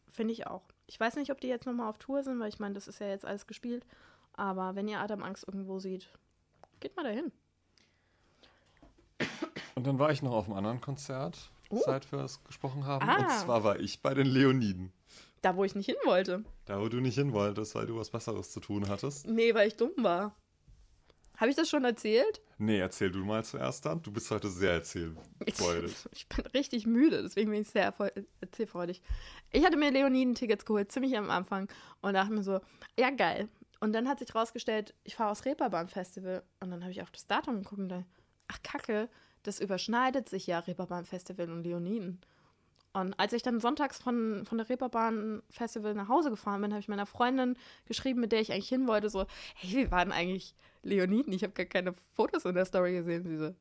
Finde 0.08 0.32
ich 0.32 0.46
auch. 0.46 0.62
Ich 0.86 0.98
weiß 0.98 1.16
nicht, 1.16 1.30
ob 1.30 1.40
die 1.40 1.48
jetzt 1.48 1.66
nochmal 1.66 1.88
auf 1.88 1.98
Tour 1.98 2.22
sind, 2.22 2.38
weil 2.40 2.48
ich 2.48 2.58
meine, 2.58 2.74
das 2.74 2.88
ist 2.88 3.00
ja 3.00 3.08
jetzt 3.08 3.24
alles 3.24 3.46
gespielt. 3.46 3.86
Aber 4.34 4.74
wenn 4.74 4.88
ihr 4.88 5.00
Adam 5.00 5.22
Angst 5.22 5.44
irgendwo 5.46 5.78
seht, 5.78 6.08
geht 6.80 6.96
mal 6.96 7.04
dahin. 7.04 7.32
Und 9.74 9.86
dann 9.86 9.98
war 9.98 10.10
ich 10.10 10.22
noch 10.22 10.32
auf 10.32 10.46
einem 10.46 10.56
anderen 10.56 10.80
Konzert, 10.80 11.50
Oh. 11.68 11.80
seit 11.84 12.10
wir 12.12 12.20
es 12.20 12.42
gesprochen 12.44 12.84
haben. 12.86 13.08
Ah. 13.08 13.16
Und 13.18 13.30
zwar 13.30 13.64
war 13.64 13.78
ich 13.80 14.00
bei 14.00 14.14
den 14.14 14.26
Leoniden. 14.26 14.92
Da, 15.42 15.56
wo 15.56 15.64
ich 15.64 15.74
nicht 15.74 15.86
hin 15.86 15.96
wollte. 16.04 16.44
Da, 16.64 16.80
wo 16.80 16.88
du 16.88 17.00
nicht 17.00 17.16
hin 17.16 17.32
wolltest, 17.32 17.74
weil 17.74 17.86
du 17.86 17.96
was 17.98 18.10
Besseres 18.10 18.52
zu 18.52 18.60
tun 18.60 18.88
hattest. 18.88 19.26
Nee, 19.26 19.54
weil 19.54 19.68
ich 19.68 19.76
dumm 19.76 19.92
war. 19.98 20.34
Habe 21.36 21.50
ich 21.50 21.56
das 21.56 21.68
schon 21.68 21.84
erzählt? 21.84 22.40
Nee, 22.58 22.78
erzähl 22.78 23.10
du 23.10 23.18
mal 23.24 23.44
zuerst 23.44 23.84
dann. 23.84 24.02
Du 24.02 24.10
bist 24.10 24.30
heute 24.30 24.48
sehr 24.48 24.72
erzählfreudig. 24.72 25.94
Ich 26.12 26.28
bin 26.28 26.46
richtig 26.46 26.86
müde, 26.86 27.22
deswegen 27.22 27.50
bin 27.50 27.62
ich 27.62 27.68
sehr 27.68 27.94
erzählfreudig. 28.40 29.02
Ich 29.52 29.64
hatte 29.64 29.76
mir 29.76 29.90
Leoniden-Tickets 29.90 30.64
geholt, 30.64 30.90
ziemlich 30.90 31.16
am 31.16 31.30
Anfang, 31.30 31.68
und 32.00 32.14
dachte 32.14 32.32
mir 32.32 32.42
so, 32.42 32.60
ja 32.98 33.10
geil. 33.10 33.48
Und 33.80 33.92
dann 33.92 34.08
hat 34.08 34.18
sich 34.18 34.34
rausgestellt, 34.34 34.94
ich 35.04 35.16
fahre 35.16 35.30
aufs 35.30 35.44
Reeperbahn-Festival. 35.44 36.42
Und 36.60 36.70
dann 36.70 36.82
habe 36.82 36.92
ich 36.92 37.02
auf 37.02 37.10
das 37.10 37.26
Datum 37.26 37.62
geguckt 37.62 37.80
und 37.80 37.88
dachte, 37.90 38.06
ach 38.48 38.62
kacke, 38.62 39.08
das 39.42 39.60
überschneidet 39.60 40.28
sich 40.28 40.46
ja, 40.46 40.60
Reeperbahn-Festival 40.60 41.50
und 41.50 41.62
Leoniden. 41.62 42.20
Und 42.96 43.18
als 43.20 43.34
ich 43.34 43.42
dann 43.42 43.60
sonntags 43.60 43.98
von, 43.98 44.46
von 44.46 44.56
der 44.56 44.70
Reeperbahn-Festival 44.70 45.94
nach 45.94 46.08
Hause 46.08 46.30
gefahren 46.30 46.62
bin, 46.62 46.72
habe 46.72 46.80
ich 46.80 46.88
meiner 46.88 47.04
Freundin 47.04 47.58
geschrieben, 47.84 48.20
mit 48.20 48.32
der 48.32 48.40
ich 48.40 48.52
eigentlich 48.52 48.70
hin 48.70 48.88
wollte, 48.88 49.10
so, 49.10 49.26
hey, 49.54 49.76
wie 49.76 49.90
waren 49.90 50.12
eigentlich 50.12 50.54
Leoniden? 50.86 51.32
Ich 51.32 51.42
habe 51.42 51.52
gar 51.52 51.66
keine 51.66 51.92
Fotos 52.14 52.44
in 52.44 52.54
der 52.54 52.64
Story 52.64 52.92
gesehen. 52.92 53.24
Sie 53.24 53.36
so, 53.36 53.54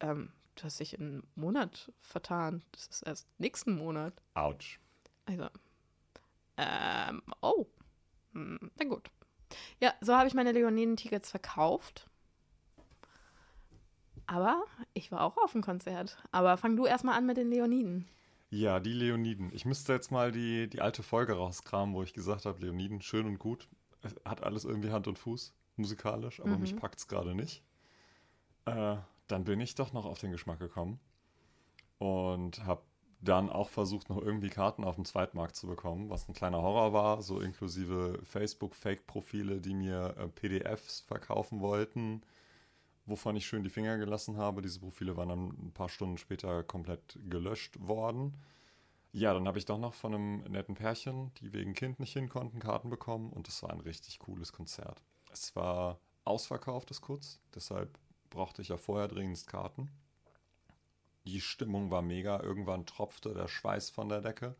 ähm, 0.00 0.32
du 0.56 0.64
hast 0.64 0.80
dich 0.80 0.94
in 0.94 1.00
einen 1.00 1.22
Monat 1.34 1.92
vertan. 2.00 2.62
Das 2.72 2.86
ist 2.86 3.02
erst 3.02 3.28
nächsten 3.38 3.76
Monat. 3.76 4.14
Autsch. 4.34 4.80
Also, 5.26 5.48
ähm, 6.56 7.22
oh. 7.40 7.66
Hm, 8.32 8.70
na 8.78 8.86
gut. 8.86 9.10
Ja, 9.80 9.94
so 10.00 10.14
habe 10.14 10.28
ich 10.28 10.34
meine 10.34 10.52
Leoniden-Tickets 10.52 11.30
verkauft. 11.30 12.08
Aber 14.26 14.64
ich 14.92 15.12
war 15.12 15.20
auch 15.22 15.36
auf 15.38 15.52
dem 15.52 15.62
Konzert. 15.62 16.18
Aber 16.32 16.56
fang 16.56 16.76
du 16.76 16.86
erstmal 16.86 17.16
an 17.16 17.26
mit 17.26 17.36
den 17.36 17.50
Leoniden. 17.50 18.08
Ja, 18.50 18.80
die 18.80 18.92
Leoniden. 18.92 19.50
Ich 19.52 19.64
müsste 19.64 19.92
jetzt 19.92 20.10
mal 20.10 20.32
die, 20.32 20.68
die 20.68 20.80
alte 20.80 21.02
Folge 21.02 21.34
rauskramen, 21.34 21.94
wo 21.94 22.02
ich 22.02 22.12
gesagt 22.12 22.44
habe, 22.44 22.60
Leoniden, 22.60 23.00
schön 23.00 23.26
und 23.26 23.38
gut. 23.38 23.68
Es 24.02 24.14
hat 24.24 24.42
alles 24.42 24.64
irgendwie 24.64 24.90
Hand 24.90 25.08
und 25.08 25.18
Fuß, 25.18 25.52
musikalisch, 25.78 26.40
aber 26.40 26.56
Mhm. 26.56 26.60
mich 26.60 26.76
packt 26.76 26.98
es 26.98 27.08
gerade 27.08 27.34
nicht. 27.34 27.62
Äh, 28.66 28.96
dann 29.28 29.44
bin 29.44 29.60
ich 29.60 29.74
doch 29.74 29.92
noch 29.92 30.04
auf 30.04 30.18
den 30.18 30.30
Geschmack 30.32 30.58
gekommen 30.58 31.00
und 31.98 32.64
habe 32.64 32.82
dann 33.20 33.50
auch 33.50 33.70
versucht, 33.70 34.10
noch 34.10 34.18
irgendwie 34.20 34.50
Karten 34.50 34.84
auf 34.84 34.96
dem 34.96 35.04
Zweitmarkt 35.04 35.56
zu 35.56 35.66
bekommen, 35.66 36.10
was 36.10 36.28
ein 36.28 36.34
kleiner 36.34 36.62
Horror 36.62 36.92
war, 36.92 37.22
so 37.22 37.40
inklusive 37.40 38.20
Facebook-Fake-Profile, 38.24 39.60
die 39.60 39.74
mir 39.74 40.14
äh, 40.18 40.28
PDFs 40.28 41.00
verkaufen 41.00 41.60
wollten, 41.60 42.22
wovon 43.06 43.36
ich 43.36 43.46
schön 43.46 43.64
die 43.64 43.70
Finger 43.70 43.98
gelassen 43.98 44.36
habe. 44.38 44.62
Diese 44.62 44.80
Profile 44.80 45.16
waren 45.16 45.30
dann 45.30 45.48
ein 45.48 45.72
paar 45.72 45.88
Stunden 45.88 46.18
später 46.18 46.64
komplett 46.64 47.18
gelöscht 47.28 47.78
worden. 47.80 48.34
Ja, 49.12 49.34
dann 49.34 49.48
habe 49.48 49.58
ich 49.58 49.64
doch 49.66 49.78
noch 49.78 49.94
von 49.94 50.14
einem 50.14 50.38
netten 50.44 50.74
Pärchen, 50.76 51.32
die 51.40 51.52
wegen 51.52 51.74
Kind 51.74 52.00
nicht 52.00 52.12
hin 52.14 52.28
konnten, 52.28 52.60
Karten 52.60 52.90
bekommen 52.90 53.32
und 53.32 53.48
das 53.48 53.62
war 53.62 53.70
ein 53.70 53.80
richtig 53.80 54.18
cooles 54.20 54.52
Konzert. 54.52 55.02
Es 55.36 55.54
war 55.54 56.00
ausverkauft, 56.24 56.90
ist 56.90 57.02
kurz, 57.02 57.38
deshalb 57.54 57.98
brauchte 58.30 58.62
ich 58.62 58.68
ja 58.68 58.78
vorher 58.78 59.06
dringend 59.06 59.46
Karten. 59.46 59.90
Die 61.26 61.42
Stimmung 61.42 61.90
war 61.90 62.00
mega, 62.00 62.40
irgendwann 62.40 62.86
tropfte 62.86 63.34
der 63.34 63.46
Schweiß 63.46 63.90
von 63.90 64.08
der 64.08 64.22
Decke. 64.22 64.56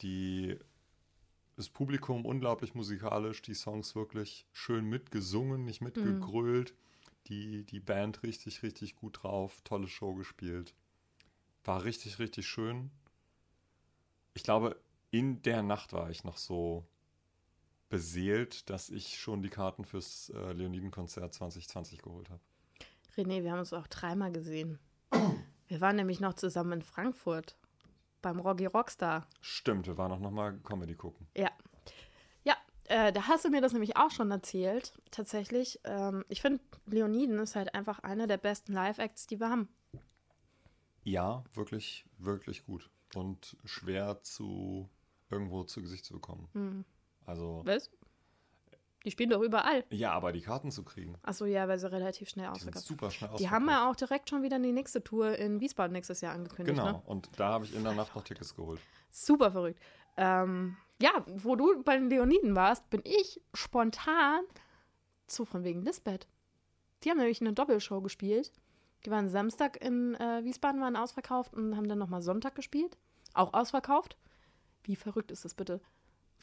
Die, 0.00 0.56
das 1.56 1.68
Publikum 1.68 2.24
unglaublich 2.24 2.74
musikalisch, 2.74 3.42
die 3.42 3.54
Songs 3.54 3.94
wirklich 3.94 4.46
schön 4.52 4.86
mitgesungen, 4.86 5.64
nicht 5.64 5.82
mitgegrölt. 5.82 6.74
Die, 7.26 7.64
die 7.64 7.80
Band 7.80 8.22
richtig, 8.22 8.62
richtig 8.62 8.96
gut 8.96 9.22
drauf, 9.22 9.60
tolle 9.64 9.88
Show 9.88 10.14
gespielt. 10.14 10.72
War 11.64 11.84
richtig, 11.84 12.18
richtig 12.18 12.46
schön. 12.46 12.90
Ich 14.32 14.44
glaube, 14.44 14.80
in 15.10 15.42
der 15.42 15.62
Nacht 15.62 15.92
war 15.92 16.08
ich 16.08 16.24
noch 16.24 16.38
so 16.38 16.86
beseelt, 17.88 18.68
dass 18.70 18.90
ich 18.90 19.18
schon 19.18 19.42
die 19.42 19.48
Karten 19.48 19.84
fürs 19.84 20.30
äh, 20.30 20.52
Leoniden-Konzert 20.52 21.34
2020 21.34 22.02
geholt 22.02 22.28
habe. 22.30 22.40
René, 23.16 23.42
wir 23.42 23.52
haben 23.52 23.60
uns 23.60 23.72
auch 23.72 23.86
dreimal 23.86 24.32
gesehen. 24.32 24.78
Wir 25.68 25.82
waren 25.82 25.96
nämlich 25.96 26.18
noch 26.18 26.32
zusammen 26.32 26.72
in 26.72 26.82
Frankfurt 26.82 27.58
beim 28.22 28.40
Roggy 28.40 28.64
Rockstar. 28.64 29.26
Stimmt, 29.42 29.86
wir 29.86 29.98
waren 29.98 30.12
auch 30.12 30.18
noch 30.18 30.30
mal 30.30 30.58
Comedy 30.60 30.94
gucken. 30.94 31.26
Ja. 31.36 31.50
Ja, 32.42 32.56
äh, 32.84 33.12
da 33.12 33.28
hast 33.28 33.44
du 33.44 33.50
mir 33.50 33.60
das 33.60 33.74
nämlich 33.74 33.98
auch 33.98 34.10
schon 34.10 34.30
erzählt. 34.30 34.98
Tatsächlich. 35.10 35.78
Ähm, 35.84 36.24
ich 36.28 36.40
finde, 36.40 36.62
Leoniden 36.86 37.38
ist 37.38 37.54
halt 37.54 37.74
einfach 37.74 37.98
einer 37.98 38.26
der 38.26 38.38
besten 38.38 38.72
Live-Acts, 38.72 39.26
die 39.26 39.40
wir 39.40 39.50
haben. 39.50 39.68
Ja, 41.04 41.44
wirklich, 41.52 42.06
wirklich 42.16 42.64
gut. 42.64 42.88
Und 43.14 43.58
schwer 43.64 44.22
zu 44.22 44.88
irgendwo 45.30 45.64
zu 45.64 45.82
Gesicht 45.82 46.06
zu 46.06 46.14
bekommen. 46.14 46.48
Hm. 46.52 46.84
Also, 47.28 47.62
Was? 47.64 47.90
Die 49.04 49.12
spielen 49.12 49.30
doch 49.30 49.40
überall. 49.42 49.84
ja, 49.90 50.10
aber 50.12 50.32
die 50.32 50.40
Karten 50.40 50.70
zu 50.72 50.82
kriegen, 50.82 51.16
Achso, 51.22 51.44
ja, 51.44 51.68
weil 51.68 51.78
sie 51.78 51.90
relativ 51.90 52.28
schnell 52.28 52.46
die 52.52 52.60
sind 52.60 52.68
ausverkauft 52.74 52.86
super 52.86 53.10
schnell 53.10 53.30
Die 53.38 53.48
haben 53.48 53.66
ja 53.68 53.76
ausverkauft. 53.88 53.90
auch 53.90 53.96
direkt 54.08 54.30
schon 54.30 54.42
wieder 54.42 54.58
die 54.58 54.72
nächste 54.72 55.04
Tour 55.04 55.36
in 55.38 55.60
Wiesbaden 55.60 55.92
nächstes 55.92 56.20
Jahr 56.20 56.34
angekündigt. 56.34 56.76
Genau, 56.76 56.92
Ne? 56.98 57.02
und 57.06 57.28
da 57.36 57.50
habe 57.50 57.64
ich 57.64 57.74
in 57.74 57.84
der 57.84 57.92
Nacht 57.94 58.14
noch 58.16 58.24
Tickets 58.24 58.54
geholt. 58.56 58.80
Super 59.10 59.52
verrückt. 59.52 59.80
Ähm, 60.16 60.76
Ja, 61.00 61.10
wo 61.26 61.54
du 61.54 61.82
bei 61.84 61.96
den 61.96 62.10
Leoniden 62.10 62.56
warst, 62.56 62.90
bin 62.90 63.00
ich 63.04 63.40
spontan 63.54 64.40
zu 65.28 65.44
von 65.44 65.62
wegen 65.62 65.82
Lisbeth. 65.82 66.26
Die 67.04 67.10
haben 67.10 67.18
nämlich 67.18 67.40
eine 67.40 67.52
Doppelshow 67.52 68.00
gespielt. 68.00 68.52
Die 69.06 69.10
waren 69.12 69.28
Samstag 69.28 69.76
in 69.80 70.16
äh, 70.16 70.42
Wiesbaden, 70.42 70.80
waren 70.80 70.96
ausverkauft 70.96 71.54
und 71.54 71.76
haben 71.76 71.88
dann 71.88 71.98
nochmal 71.98 72.20
Sonntag 72.22 72.56
gespielt. 72.56 72.98
Auch 73.32 73.54
ausverkauft. 73.54 74.16
Wie 74.82 74.96
verrückt 74.96 75.30
ist 75.30 75.44
das 75.44 75.54
bitte? 75.54 75.80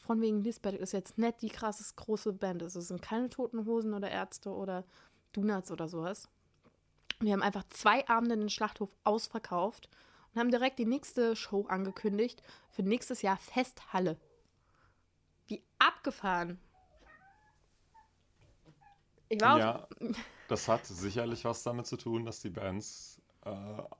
Von 0.06 0.20
wegen 0.20 0.44
Lisbeth 0.44 0.76
ist 0.76 0.92
jetzt 0.92 1.18
nicht 1.18 1.42
die 1.42 1.48
krasse 1.48 1.84
große 1.96 2.32
Band. 2.32 2.62
Es 2.62 2.74
sind 2.74 3.02
keine 3.02 3.28
Toten 3.28 3.66
Hosen 3.66 3.92
oder 3.92 4.08
Ärzte 4.08 4.50
oder 4.50 4.84
Donuts 5.32 5.72
oder 5.72 5.88
sowas. 5.88 6.28
Die 7.20 7.32
haben 7.32 7.42
einfach 7.42 7.64
zwei 7.70 8.06
Abende 8.08 8.36
den 8.36 8.48
Schlachthof 8.48 8.90
ausverkauft 9.02 9.88
und 10.32 10.40
haben 10.40 10.52
direkt 10.52 10.78
die 10.78 10.86
nächste 10.86 11.34
Show 11.34 11.66
angekündigt 11.66 12.42
für 12.70 12.84
nächstes 12.84 13.22
Jahr 13.22 13.36
Festhalle. 13.36 14.16
Wie 15.48 15.62
abgefahren. 15.80 16.60
Ich 19.28 19.40
war 19.40 19.58
ja, 19.58 19.88
das 20.46 20.68
hat 20.68 20.86
sicherlich 20.86 21.44
was 21.44 21.64
damit 21.64 21.86
zu 21.86 21.96
tun, 21.96 22.24
dass 22.24 22.38
die 22.40 22.50
Bands 22.50 23.20
äh, 23.44 23.50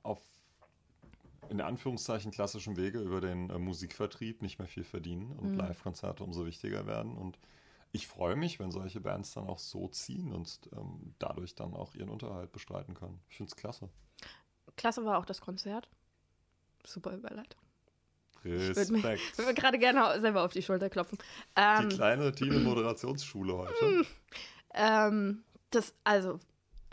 auf 0.03 0.21
in 1.49 1.61
Anführungszeichen 1.61 2.31
klassischen 2.31 2.77
Wege 2.77 2.99
über 2.99 3.21
den 3.21 3.49
äh, 3.49 3.57
Musikvertrieb 3.57 4.41
nicht 4.41 4.59
mehr 4.59 4.67
viel 4.67 4.83
verdienen 4.83 5.31
und 5.37 5.51
mhm. 5.51 5.57
Live-Konzerte 5.57 6.23
umso 6.23 6.45
wichtiger 6.45 6.85
werden. 6.87 7.17
Und 7.17 7.37
ich 7.91 8.07
freue 8.07 8.35
mich, 8.35 8.59
wenn 8.59 8.71
solche 8.71 8.99
Bands 8.99 9.33
dann 9.33 9.47
auch 9.47 9.59
so 9.59 9.87
ziehen 9.87 10.33
und 10.33 10.59
ähm, 10.75 11.13
dadurch 11.19 11.55
dann 11.55 11.73
auch 11.73 11.95
ihren 11.95 12.09
Unterhalt 12.09 12.51
bestreiten 12.51 12.93
können. 12.93 13.19
Ich 13.29 13.37
finde 13.37 13.49
es 13.49 13.55
klasse. 13.55 13.89
Klasse 14.75 15.05
war 15.05 15.17
auch 15.17 15.25
das 15.25 15.41
Konzert. 15.41 15.89
Super 16.85 17.13
Überleitung. 17.13 17.61
Respekt. 18.45 19.19
Ich 19.31 19.37
würde 19.37 19.49
mir 19.49 19.55
gerade 19.55 19.79
gerne 19.79 20.21
selber 20.21 20.43
auf 20.43 20.53
die 20.53 20.61
Schulter 20.61 20.89
klopfen. 20.89 21.17
Ähm, 21.55 21.89
die 21.89 21.95
kleine 21.95 22.31
Tine-Moderationsschule 22.31 23.57
heute. 23.57 24.05
ähm, 24.73 25.43
das, 25.71 25.93
also, 26.03 26.39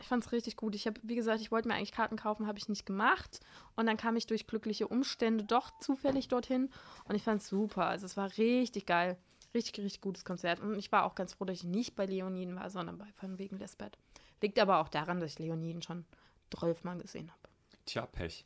ich 0.01 0.09
fand 0.09 0.25
es 0.25 0.33
richtig 0.33 0.57
gut. 0.57 0.75
Ich 0.75 0.87
habe, 0.87 1.01
wie 1.03 1.15
gesagt, 1.15 1.41
ich 1.41 1.51
wollte 1.51 1.69
mir 1.69 1.75
eigentlich 1.75 1.93
Karten 1.93 2.17
kaufen, 2.17 2.47
habe 2.47 2.59
ich 2.59 2.69
nicht 2.69 2.87
gemacht. 2.87 3.41
Und 3.77 3.87
dann 3.87 3.97
kam 3.97 4.17
ich 4.17 4.27
durch 4.27 4.47
glückliche 4.47 4.89
Umstände 4.89 5.45
doch 5.45 5.79
zufällig 5.81 6.29
dorthin. 6.29 6.71
Und 7.05 7.15
ich 7.15 7.23
fand 7.23 7.43
es 7.43 7.49
super. 7.49 7.87
Also, 7.87 8.07
es 8.07 8.17
war 8.17 8.37
richtig 8.37 8.87
geil. 8.87 9.17
Richtig, 9.55 9.79
richtig 9.85 10.01
gutes 10.01 10.25
Konzert. 10.25 10.61
Und 10.61 10.77
ich 10.77 10.91
war 10.91 11.05
auch 11.05 11.15
ganz 11.15 11.35
froh, 11.35 11.45
dass 11.45 11.59
ich 11.59 11.65
nicht 11.65 11.95
bei 11.95 12.07
Leoniden 12.07 12.57
war, 12.57 12.71
sondern 12.71 12.99
bei 12.99 13.07
Von 13.15 13.39
wegen 13.39 13.59
Lisbeth. 13.59 13.99
Liegt 14.41 14.59
aber 14.59 14.81
auch 14.81 14.89
daran, 14.89 15.21
dass 15.21 15.33
ich 15.33 15.39
Leoniden 15.39 15.81
schon 15.81 16.05
zwölfmal 16.53 16.99
gesehen 16.99 17.31
habe. 17.31 17.49
Tja, 17.87 18.07
Pech. 18.07 18.45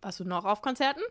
Warst 0.00 0.20
du 0.20 0.24
noch 0.24 0.44
auf 0.44 0.60
Konzerten? 0.60 1.02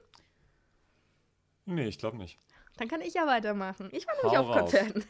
Nee, 1.66 1.88
ich 1.88 1.98
glaube 1.98 2.18
nicht. 2.18 2.40
Dann 2.78 2.88
kann 2.88 3.02
ich 3.02 3.14
ja 3.14 3.26
weitermachen. 3.26 3.90
Ich 3.92 4.06
war 4.06 4.16
nämlich 4.16 4.38
auf 4.38 4.48
raus. 4.48 4.58
Konzerten. 4.60 5.06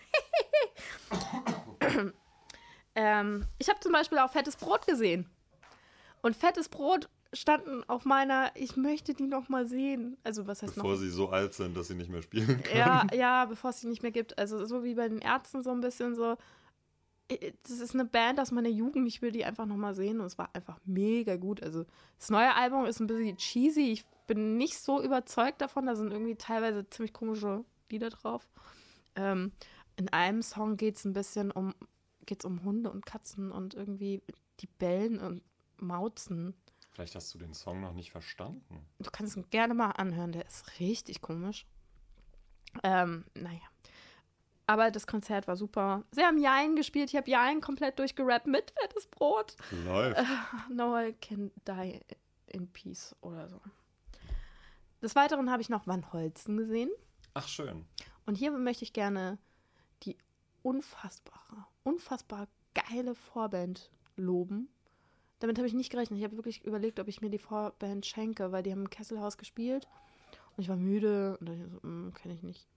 ähm, 2.96 3.46
ich 3.58 3.70
habe 3.70 3.80
zum 3.80 3.92
Beispiel 3.92 4.20
auch 4.20 4.32
Fettes 4.32 4.56
Brot 4.56 4.86
gesehen. 4.86 5.30
Und 6.22 6.36
Fettes 6.36 6.70
Brot 6.70 7.10
standen 7.34 7.84
auf 7.90 8.06
meiner, 8.06 8.52
ich 8.56 8.78
möchte 8.78 9.14
die 9.14 9.28
noch 9.28 9.50
mal 9.50 9.68
sehen. 9.68 10.18
Also 10.24 10.48
was 10.48 10.62
heißt 10.62 10.76
bevor 10.76 10.92
noch? 10.92 10.98
sie 10.98 11.10
so 11.10 11.30
alt 11.30 11.54
sind, 11.54 11.76
dass 11.76 11.88
sie 11.88 11.96
nicht 11.96 12.10
mehr 12.10 12.22
spielen 12.22 12.62
können. 12.64 12.78
Ja, 12.78 13.08
ja, 13.14 13.46
bevor 13.46 13.72
es 13.72 13.82
sie 13.82 13.88
nicht 13.88 14.04
mehr 14.04 14.12
gibt. 14.12 14.38
Also 14.38 14.66
so 14.66 14.84
wie 14.84 14.96
bei 14.96 15.10
den 15.10 15.20
Ärzten 15.20 15.64
so 15.64 15.72
ein 15.72 15.82
bisschen 15.82 16.16
so. 16.16 16.38
Äh, 17.28 17.54
das 17.64 17.80
ist 17.80 17.94
eine 17.94 18.06
Band 18.06 18.40
aus 18.40 18.52
meiner 18.52 18.70
Jugend. 18.70 19.08
Ich 19.08 19.22
will 19.22 19.32
die 19.32 19.46
einfach 19.46 19.66
noch 19.66 19.76
mal 19.76 19.96
sehen 19.96 20.20
und 20.20 20.28
es 20.28 20.38
war 20.38 20.50
einfach 20.54 20.80
mega 20.86 21.36
gut. 21.36 21.62
Also 21.64 21.86
das 22.20 22.30
neue 22.30 22.54
Album 22.56 22.86
ist 22.86 23.00
ein 23.00 23.08
bisschen 23.08 23.38
cheesy. 23.38 23.92
Ich 23.92 24.06
bin 24.28 24.58
nicht 24.58 24.78
so 24.78 25.02
überzeugt 25.02 25.62
davon. 25.62 25.88
Da 25.88 25.96
sind 25.96 26.12
irgendwie 26.12 26.36
teilweise 26.36 26.88
ziemlich 26.90 27.14
komische 27.14 27.66
Lieder 27.90 28.10
drauf. 28.10 28.48
Ähm, 29.16 29.52
in 29.96 30.10
einem 30.10 30.42
Song 30.42 30.78
geht 30.78 30.98
es 30.98 31.06
ein 31.06 31.14
bisschen 31.14 31.52
um, 31.52 31.74
geht's 32.26 32.46
um 32.46 32.64
Hunde 32.64 32.92
und 32.92 33.06
Katzen 33.06 33.52
und 33.52 33.74
irgendwie 33.74 34.22
die 34.60 34.68
bellen 34.68 35.20
und 35.20 35.42
mauzen. 35.78 36.56
Vielleicht 36.92 37.16
hast 37.16 37.34
du 37.34 37.40
den 37.40 37.54
Song 37.54 37.82
noch 37.82 37.94
nicht 37.94 38.12
verstanden. 38.12 38.86
Du 39.00 39.10
kannst 39.12 39.36
ihn 39.36 39.50
gerne 39.50 39.74
mal 39.74 39.92
anhören, 39.92 40.32
der 40.32 40.46
ist 40.46 40.80
richtig 40.80 41.22
komisch. 41.22 41.66
Ähm, 42.84 43.26
naja. 43.34 43.62
Aber 44.66 44.92
das 44.92 45.08
Konzert 45.08 45.48
war 45.48 45.58
super. 45.58 46.04
Sie 46.12 46.22
haben 46.22 46.38
Jein 46.38 46.76
gespielt. 46.76 47.10
Ich 47.10 47.16
habe 47.16 47.30
Jein 47.30 47.62
komplett 47.62 48.00
durchgerappt 48.00 48.48
mit 48.48 48.72
fettes 48.80 49.08
Brot. 49.08 49.56
Läuft. 49.86 50.18
Äh, 50.18 50.24
no 50.70 50.98
I 50.98 51.14
can 51.14 51.52
die 51.68 52.00
in 52.48 52.72
peace 52.72 53.16
oder 53.22 53.50
so. 53.50 53.60
Des 55.02 55.16
Weiteren 55.16 55.52
habe 55.52 55.62
ich 55.62 55.70
noch 55.70 55.86
Van 55.86 56.14
Holzen 56.14 56.56
gesehen. 56.56 56.90
Ach, 57.34 57.48
schön. 57.48 57.86
Und 58.26 58.36
hier 58.36 58.52
möchte 58.52 58.86
ich 58.86 58.94
gerne 58.94 59.38
unfassbare, 60.64 61.68
unfassbar 61.84 62.48
geile 62.74 63.14
Vorband 63.14 63.92
loben. 64.16 64.70
Damit 65.40 65.58
habe 65.58 65.68
ich 65.68 65.74
nicht 65.74 65.92
gerechnet. 65.92 66.18
Ich 66.18 66.24
habe 66.24 66.38
wirklich 66.38 66.64
überlegt, 66.64 67.00
ob 67.00 67.08
ich 67.08 67.22
mir 67.22 67.30
die 67.30 67.38
Vorband 67.38 68.06
schenke, 68.06 68.52
weil 68.52 68.64
die 68.64 68.72
haben 68.72 68.82
im 68.82 68.90
Kesselhaus 68.90 69.38
gespielt. 69.38 69.88
Und 70.56 70.64
ich 70.64 70.70
war 70.70 70.76
müde 70.76 71.38
und 71.38 71.50
dann 71.50 71.70
so, 71.70 71.82
hm, 71.84 72.14
kenne 72.14 72.34
ich 72.34 72.44
nicht. 72.44 72.68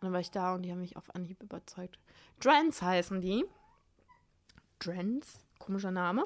Und 0.00 0.04
dann 0.04 0.12
war 0.12 0.20
ich 0.20 0.30
da 0.30 0.54
und 0.54 0.62
die 0.62 0.70
haben 0.70 0.80
mich 0.80 0.96
auf 0.96 1.14
Anhieb 1.14 1.42
überzeugt. 1.42 1.98
Drens 2.40 2.82
heißen 2.82 3.20
die. 3.20 3.44
Drens, 4.78 5.44
komischer 5.58 5.90
Name. 5.90 6.24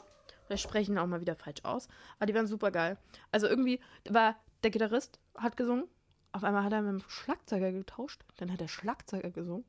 Wir 0.48 0.56
sprechen 0.56 0.98
auch 0.98 1.06
mal 1.06 1.20
wieder 1.20 1.36
falsch 1.36 1.64
aus. 1.64 1.88
Aber 2.16 2.26
die 2.26 2.34
waren 2.34 2.46
super 2.46 2.70
geil. 2.70 2.98
Also 3.30 3.46
irgendwie 3.46 3.80
war 4.08 4.36
der 4.62 4.70
Gitarrist 4.70 5.18
hat 5.36 5.56
gesungen. 5.56 5.86
Auf 6.32 6.42
einmal 6.42 6.64
hat 6.64 6.72
er 6.72 6.82
mit 6.82 7.02
dem 7.02 7.08
Schlagzeuger 7.08 7.70
getauscht. 7.70 8.24
Dann 8.38 8.52
hat 8.52 8.60
der 8.60 8.68
Schlagzeuger 8.68 9.30
gesungen. 9.30 9.64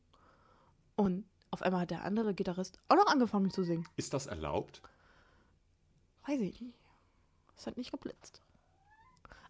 Und 0.96 1.26
auf 1.56 1.62
einmal 1.62 1.82
hat 1.82 1.92
der 1.92 2.04
andere 2.04 2.34
Gitarrist 2.34 2.80
auch 2.90 2.98
noch 2.98 3.08
angefangen 3.08 3.50
zu 3.50 3.64
singen. 3.64 3.88
Ist 3.96 4.14
das 4.14 4.28
erlaubt? 4.28 4.82
Weiß 6.28 6.42
ich 6.42 6.60
nicht. 6.60 6.78
Es 7.56 7.66
hat 7.66 7.78
nicht 7.78 7.92
geblitzt. 7.92 8.42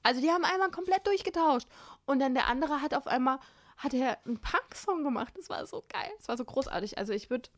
Also 0.03 0.21
die 0.21 0.29
haben 0.29 0.45
einmal 0.45 0.69
komplett 0.69 1.07
durchgetauscht. 1.07 1.67
Und 2.05 2.19
dann 2.19 2.35
der 2.35 2.45
andere 2.45 2.83
hat 2.83 2.93
auf 2.93 3.07
einmal, 3.07 3.39
hat 3.77 3.95
er 3.95 4.23
einen 4.23 4.37
Punk-Song 4.37 5.03
gemacht. 5.03 5.33
Das 5.35 5.49
war 5.49 5.65
so 5.65 5.83
geil. 5.89 6.11
Das 6.19 6.27
war 6.27 6.37
so 6.37 6.45
großartig. 6.45 6.99
Also 6.99 7.11
ich 7.11 7.31
würde, 7.31 7.49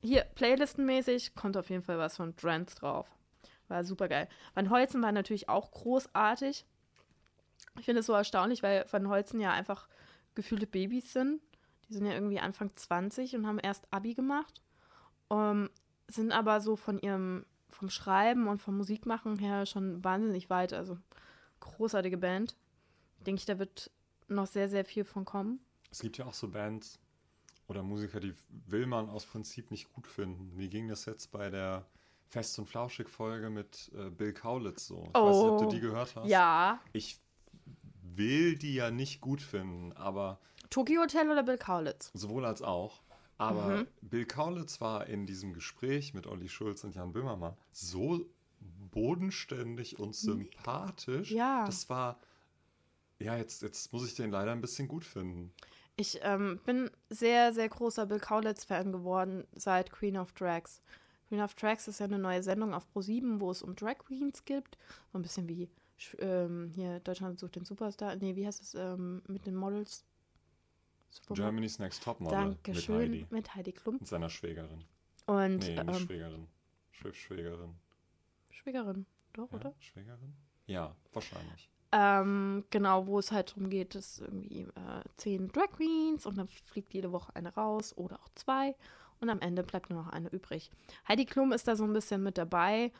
hier, 0.00 0.24
playlistenmäßig, 0.34 1.36
kommt 1.36 1.56
auf 1.56 1.70
jeden 1.70 1.84
Fall 1.84 1.98
was 1.98 2.16
von 2.16 2.34
Drance 2.34 2.74
drauf. 2.74 3.06
War 3.68 3.84
super 3.84 4.08
geil. 4.08 4.28
Van 4.54 4.68
Holzen 4.68 5.00
war 5.00 5.12
natürlich 5.12 5.48
auch 5.48 5.70
großartig. 5.70 6.66
Ich 7.78 7.84
finde 7.84 8.00
es 8.00 8.06
so 8.06 8.14
erstaunlich, 8.14 8.64
weil 8.64 8.84
Van 8.90 9.08
Holzen 9.08 9.38
ja 9.38 9.52
einfach 9.52 9.86
gefühlte 10.34 10.66
Babys 10.66 11.12
sind. 11.12 11.40
Die 11.92 11.98
sind 11.98 12.06
ja 12.06 12.14
irgendwie 12.14 12.40
Anfang 12.40 12.70
20 12.74 13.36
und 13.36 13.46
haben 13.46 13.58
erst 13.58 13.86
Abi 13.92 14.14
gemacht. 14.14 14.62
Ähm, 15.30 15.68
sind 16.08 16.32
aber 16.32 16.60
so 16.60 16.74
von 16.76 16.98
ihrem, 16.98 17.44
vom 17.68 17.90
Schreiben 17.90 18.48
und 18.48 18.62
vom 18.62 18.78
Musikmachen 18.78 19.38
her 19.38 19.66
schon 19.66 20.02
wahnsinnig 20.02 20.48
weit. 20.48 20.72
Also 20.72 20.96
großartige 21.60 22.16
Band. 22.16 22.56
Denke 23.26 23.40
ich, 23.40 23.44
da 23.44 23.58
wird 23.58 23.90
noch 24.28 24.46
sehr, 24.46 24.68
sehr 24.68 24.86
viel 24.86 25.04
von 25.04 25.26
kommen. 25.26 25.60
Es 25.90 26.00
gibt 26.00 26.16
ja 26.16 26.24
auch 26.24 26.34
so 26.34 26.48
Bands 26.48 26.98
oder 27.68 27.82
Musiker, 27.82 28.20
die 28.20 28.34
will 28.48 28.86
man 28.86 29.10
aus 29.10 29.26
Prinzip 29.26 29.70
nicht 29.70 29.92
gut 29.92 30.06
finden. 30.06 30.56
Wie 30.56 30.68
ging 30.68 30.88
das 30.88 31.04
jetzt 31.04 31.30
bei 31.30 31.50
der 31.50 31.86
Fest- 32.26 32.58
und 32.58 32.66
Flauschig-Folge 32.66 33.50
mit 33.50 33.90
äh, 33.94 34.08
Bill 34.08 34.32
Kaulitz 34.32 34.86
so? 34.86 35.04
Ich 35.04 35.20
oh, 35.20 35.26
weiß 35.26 35.36
nicht, 35.36 35.46
ob 35.46 35.58
du 35.58 35.76
die 35.76 35.80
gehört 35.80 36.16
hast. 36.16 36.28
Ja. 36.28 36.80
Ich 36.92 37.20
will 38.02 38.56
die 38.56 38.74
ja 38.74 38.90
nicht 38.90 39.20
gut 39.20 39.42
finden, 39.42 39.92
aber. 39.92 40.40
Tokyo 40.72 41.02
Hotel 41.02 41.30
oder 41.30 41.42
Bill 41.42 41.58
Kaulitz? 41.58 42.10
Sowohl 42.14 42.46
als 42.46 42.62
auch. 42.62 43.02
Aber 43.36 43.76
mhm. 43.76 43.86
Bill 44.00 44.24
Kaulitz 44.24 44.80
war 44.80 45.06
in 45.06 45.26
diesem 45.26 45.52
Gespräch 45.52 46.14
mit 46.14 46.26
Olli 46.26 46.48
Schulz 46.48 46.82
und 46.82 46.94
Jan 46.94 47.12
Böhmermann 47.12 47.56
so 47.72 48.24
bodenständig 48.90 49.98
und 49.98 50.14
sympathisch. 50.14 51.30
Ja. 51.30 51.66
Das 51.66 51.90
war. 51.90 52.18
Ja, 53.18 53.36
jetzt, 53.36 53.62
jetzt 53.62 53.92
muss 53.92 54.06
ich 54.06 54.14
den 54.14 54.30
leider 54.30 54.52
ein 54.52 54.60
bisschen 54.60 54.88
gut 54.88 55.04
finden. 55.04 55.52
Ich 55.96 56.20
ähm, 56.22 56.58
bin 56.64 56.90
sehr, 57.10 57.52
sehr 57.52 57.68
großer 57.68 58.06
Bill 58.06 58.18
Kaulitz-Fan 58.18 58.92
geworden 58.92 59.44
seit 59.52 59.92
Queen 59.92 60.16
of 60.16 60.32
Drags. 60.32 60.80
Queen 61.28 61.42
of 61.42 61.54
Drags 61.54 61.86
ist 61.86 62.00
ja 62.00 62.06
eine 62.06 62.18
neue 62.18 62.42
Sendung 62.42 62.72
auf 62.72 62.86
Pro7, 62.94 63.40
wo 63.40 63.50
es 63.50 63.62
um 63.62 63.76
Drag 63.76 63.98
Queens 63.98 64.44
gibt. 64.46 64.78
So 65.12 65.18
ein 65.18 65.22
bisschen 65.22 65.48
wie 65.48 65.68
ähm, 66.18 66.70
hier 66.74 67.00
Deutschland 67.00 67.38
sucht 67.38 67.56
den 67.56 67.64
Superstar. 67.64 68.16
Nee, 68.16 68.36
wie 68.36 68.46
heißt 68.46 68.62
es 68.62 68.74
ähm, 68.74 69.22
mit 69.28 69.46
den 69.46 69.54
Models? 69.54 70.04
Supermodel? 71.12 71.44
Germany's 71.44 71.78
Next 71.78 72.02
Topmodel. 72.02 72.38
Dankeschön. 72.38 72.96
Mit 72.96 73.10
Heidi. 73.10 73.26
Mit 73.30 73.54
Heidi 73.54 73.72
Klum. 73.72 73.94
Mit 73.96 74.08
seiner 74.08 74.30
Schwägerin. 74.30 74.84
Und, 75.26 75.58
nee, 75.58 75.74
nicht 75.74 75.78
ähm, 75.78 75.94
Schwägerin. 75.94 76.48
Sch 76.90 77.06
Schwägerin. 77.12 77.74
Schwägerin, 78.50 79.06
doch, 79.32 79.50
ja, 79.52 79.58
oder? 79.58 79.74
Schwägerin? 79.78 80.34
Ja, 80.66 80.96
wahrscheinlich. 81.12 81.70
Ähm, 81.92 82.64
genau, 82.70 83.06
wo 83.06 83.18
es 83.18 83.32
halt 83.32 83.50
darum 83.50 83.68
geht, 83.68 83.94
dass 83.94 84.18
irgendwie 84.18 84.62
äh, 84.62 85.02
zehn 85.16 85.48
Drag 85.48 85.70
Queens 85.72 86.24
und 86.24 86.38
dann 86.38 86.48
fliegt 86.48 86.94
jede 86.94 87.12
Woche 87.12 87.36
eine 87.36 87.54
raus 87.54 87.96
oder 87.96 88.18
auch 88.20 88.30
zwei 88.34 88.74
und 89.20 89.28
am 89.28 89.40
Ende 89.40 89.62
bleibt 89.62 89.90
nur 89.90 90.02
noch 90.02 90.10
eine 90.10 90.28
übrig. 90.30 90.70
Heidi 91.06 91.26
Klum 91.26 91.52
ist 91.52 91.68
da 91.68 91.76
so 91.76 91.84
ein 91.84 91.92
bisschen 91.92 92.22
mit 92.22 92.38
dabei 92.38 92.92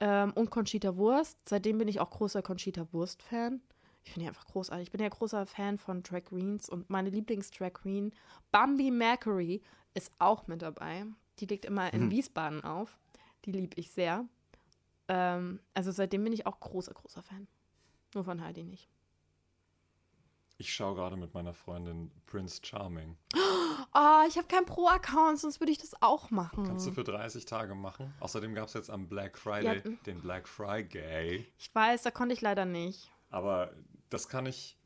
ähm, 0.00 0.32
und 0.34 0.50
Conchita 0.50 0.96
Wurst. 0.96 1.38
Seitdem 1.48 1.78
bin 1.78 1.88
ich 1.88 2.00
auch 2.00 2.10
großer 2.10 2.42
Conchita 2.42 2.86
Wurst-Fan. 2.92 3.62
Ich 4.06 4.12
finde 4.12 4.24
die 4.24 4.28
einfach 4.28 4.46
großartig. 4.46 4.86
Ich 4.86 4.92
bin 4.92 5.00
ja 5.02 5.08
großer 5.08 5.46
Fan 5.46 5.78
von 5.78 6.02
Drag 6.04 6.24
Queens 6.24 6.68
und 6.68 6.88
meine 6.88 7.10
Lieblings-Drag 7.10 7.72
Queen, 7.72 8.12
Bambi 8.52 8.90
Mercury, 8.92 9.62
ist 9.94 10.12
auch 10.20 10.46
mit 10.46 10.62
dabei. 10.62 11.04
Die 11.40 11.46
liegt 11.46 11.64
immer 11.64 11.92
in 11.92 12.06
Mhm. 12.06 12.10
Wiesbaden 12.12 12.62
auf. 12.64 12.96
Die 13.44 13.52
liebe 13.52 13.74
ich 13.78 13.90
sehr. 13.90 14.24
Ähm, 15.08 15.60
also 15.74 15.90
seitdem 15.90 16.22
bin 16.24 16.32
ich 16.32 16.46
auch 16.46 16.60
großer, 16.60 16.94
großer 16.94 17.22
Fan. 17.22 17.48
Nur 18.14 18.24
von 18.24 18.42
Heidi 18.42 18.62
nicht. 18.64 18.88
Ich 20.58 20.72
schaue 20.72 20.94
gerade 20.94 21.16
mit 21.16 21.34
meiner 21.34 21.52
Freundin 21.52 22.10
Prince 22.26 22.60
Charming. 22.64 23.16
Oh, 23.92 24.22
ich 24.28 24.38
habe 24.38 24.46
keinen 24.48 24.64
Pro-Account, 24.66 25.38
sonst 25.40 25.60
würde 25.60 25.72
ich 25.72 25.78
das 25.78 26.00
auch 26.00 26.30
machen. 26.30 26.64
Kannst 26.64 26.86
du 26.86 26.92
für 26.92 27.04
30 27.04 27.44
Tage 27.44 27.74
machen. 27.74 28.14
Außerdem 28.20 28.54
gab 28.54 28.68
es 28.68 28.74
jetzt 28.74 28.88
am 28.90 29.08
Black 29.08 29.36
Friday 29.36 29.82
Ja. 29.84 29.90
den 30.06 30.20
Black 30.22 30.48
Friday. 30.48 31.46
ich 31.58 31.74
weiß, 31.74 32.04
da 32.04 32.10
konnte 32.12 32.32
ich 32.34 32.40
leider 32.40 32.64
nicht. 32.64 33.10
Aber 33.28 33.72
das 34.10 34.28
kann 34.28 34.46
ich. 34.46 34.78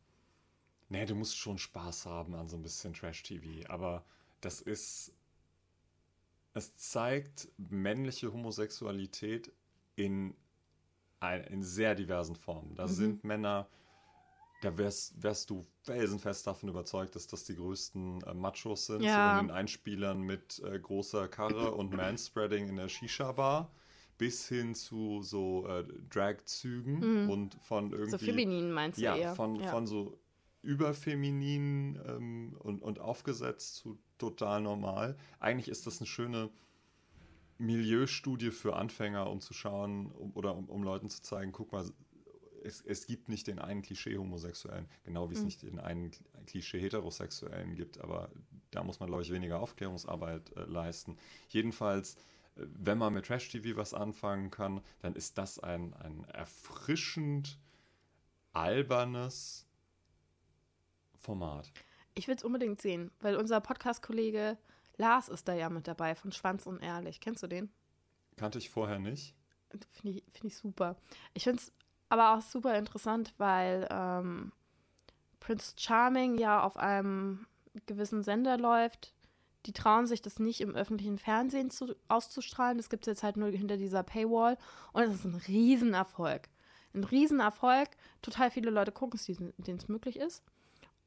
Nee, 0.89 1.07
du 1.07 1.15
musst 1.15 1.37
schon 1.37 1.59
Spaß 1.59 2.07
haben 2.07 2.35
an 2.35 2.49
so 2.49 2.57
ein 2.57 2.63
bisschen 2.63 2.95
Trash-TV. 2.95 3.69
Aber 3.69 4.05
das 4.41 4.61
ist. 4.61 5.13
Es 6.53 6.77
zeigt 6.77 7.49
männliche 7.59 8.33
Homosexualität 8.33 9.53
in, 9.95 10.35
ein, 11.21 11.45
in 11.45 11.63
sehr 11.63 11.95
diversen 11.95 12.35
Formen. 12.35 12.75
Da 12.75 12.87
Mhm. 12.87 12.93
sind 12.93 13.25
Männer, 13.25 13.69
da 14.63 14.77
wärst, 14.77 15.23
wärst 15.23 15.49
du 15.51 15.65
felsenfest 15.85 16.47
davon 16.47 16.69
überzeugt, 16.69 17.15
dass 17.15 17.29
das 17.29 17.45
die 17.45 17.55
größten 17.55 18.23
äh, 18.23 18.35
Machos 18.35 18.87
sind. 18.87 19.03
Ja. 19.03 19.35
So 19.35 19.41
in 19.41 19.47
den 19.47 19.55
Einspielern 19.55 20.23
mit 20.23 20.59
äh, 20.65 20.79
großer 20.81 21.29
Karre 21.29 21.73
und 21.73 21.93
Manspreading 21.95 22.69
in 22.69 22.77
der 22.77 22.89
Shisha-Bar. 22.89 23.71
Bis 24.21 24.47
hin 24.49 24.75
zu 24.75 25.23
so 25.23 25.67
äh, 25.67 25.83
Drag-Zügen 26.11 27.25
Mhm. 27.25 27.31
und 27.31 27.55
von 27.63 27.91
irgendwie. 27.91 28.11
So 28.11 28.19
feminin 28.19 28.71
meinst 28.71 28.99
du 28.99 29.03
Ja, 29.03 29.17
eher. 29.17 29.35
von, 29.35 29.57
ja. 29.57 29.71
von 29.71 29.87
so 29.87 30.19
überfeminin 30.63 31.99
ähm, 32.07 32.55
und, 32.59 32.83
und 32.83 32.99
aufgesetzt 32.99 33.77
zu 33.77 33.99
total 34.19 34.61
normal. 34.61 35.17
Eigentlich 35.39 35.69
ist 35.69 35.87
das 35.87 36.01
eine 36.01 36.07
schöne 36.07 36.51
Milieustudie 37.57 38.51
für 38.51 38.77
Anfänger, 38.77 39.31
um 39.31 39.41
zu 39.41 39.55
schauen 39.55 40.11
um, 40.13 40.33
oder 40.35 40.55
um, 40.55 40.69
um 40.69 40.83
Leuten 40.83 41.09
zu 41.09 41.23
zeigen, 41.23 41.53
guck 41.53 41.73
mal, 41.73 41.85
es, 42.63 42.83
es 42.83 43.07
gibt 43.07 43.31
nicht 43.31 43.47
den 43.47 43.59
einen 43.59 43.81
Klischee-Homosexuellen, 43.81 44.87
genau 45.05 45.31
wie 45.31 45.35
es 45.35 45.41
Mhm. 45.41 45.47
nicht 45.47 45.63
den 45.63 45.79
einen 45.81 46.11
Klischee-Heterosexuellen 46.47 47.75
gibt, 47.75 47.99
aber 48.01 48.31
da 48.71 48.83
muss 48.85 49.01
man, 49.01 49.09
glaube 49.09 49.23
ich, 49.23 49.33
weniger 49.33 49.61
Aufklärungsarbeit 49.61 50.55
äh, 50.57 50.65
leisten. 50.65 51.17
Jedenfalls, 51.49 52.17
wenn 52.67 52.99
man 52.99 53.15
mit 53.15 53.27
Trash-TV 53.27 53.77
was 53.77 53.95
anfangen 53.95 54.51
kann, 54.51 54.81
dann 55.01 55.15
ist 55.15 55.39
das 55.39 55.59
ein, 55.59 55.95
ein 55.95 56.25
erfrischend 56.25 57.59
albernes 58.53 59.67
Format. 61.19 61.73
Ich 62.15 62.29
will 62.29 62.35
es 62.35 62.45
unbedingt 62.45 62.81
sehen, 62.81 63.11
weil 63.21 63.37
unser 63.37 63.61
Podcast-Kollege 63.61 64.59
Lars 64.97 65.29
ist 65.29 65.49
da 65.49 65.55
ja 65.55 65.71
mit 65.71 65.89
dabei 65.89 66.15
von 66.15 66.33
Schwanz 66.33 66.67
und 66.67 66.83
Ehrlich. 66.83 67.21
Kennst 67.21 67.43
du 67.43 67.47
den? 67.47 67.71
Kannte 68.37 68.59
ich 68.59 68.71
vorher 68.71 68.99
nicht. 68.99 69.35
Finde 69.93 70.19
ich, 70.19 70.25
find 70.33 70.45
ich 70.45 70.57
super. 70.57 70.97
Ich 71.33 71.45
finde 71.45 71.63
es 71.63 71.73
aber 72.09 72.37
auch 72.37 72.43
super 72.43 72.77
interessant, 72.77 73.35
weil 73.39 73.87
ähm, 73.91 74.53
Prince 75.39 75.75
Charming 75.77 76.39
ja 76.39 76.63
auf 76.63 76.77
einem 76.77 77.47
gewissen 77.87 78.23
Sender 78.23 78.59
läuft. 78.59 79.15
Die 79.67 79.73
trauen 79.73 80.07
sich 80.07 80.23
das 80.23 80.39
nicht 80.39 80.61
im 80.61 80.75
öffentlichen 80.75 81.19
Fernsehen 81.19 81.71
zu, 81.71 81.95
auszustrahlen. 82.09 82.79
Das 82.79 82.89
gibt 82.89 83.07
es 83.07 83.13
jetzt 83.13 83.23
halt 83.23 83.37
nur 83.37 83.51
hinter 83.51 83.77
dieser 83.77 84.03
Paywall. 84.03 84.57
Und 84.93 85.03
es 85.03 85.15
ist 85.15 85.25
ein 85.25 85.35
Riesenerfolg. 85.35 86.49
Ein 86.95 87.05
Riesenerfolg. 87.05 87.89
Total 88.23 88.51
viele 88.51 88.71
Leute 88.71 88.93
gucken 88.93 89.19
es, 89.19 89.27
denen 89.27 89.79
es 89.79 89.89
möglich 89.89 90.19
ist. 90.19 90.43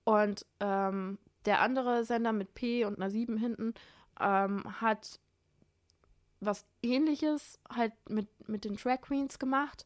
Und 0.03 0.45
ähm, 0.59 1.17
der 1.45 1.61
andere 1.61 2.05
Sender 2.05 2.31
mit 2.31 2.53
P 2.53 2.85
und 2.85 2.97
einer 2.97 3.09
7 3.09 3.37
hinten 3.37 3.73
ähm, 4.19 4.81
hat 4.81 5.19
was 6.39 6.65
ähnliches 6.81 7.59
halt 7.69 7.93
mit, 8.09 8.27
mit 8.47 8.65
den 8.65 8.75
Drag 8.75 9.01
Queens 9.01 9.39
gemacht 9.39 9.85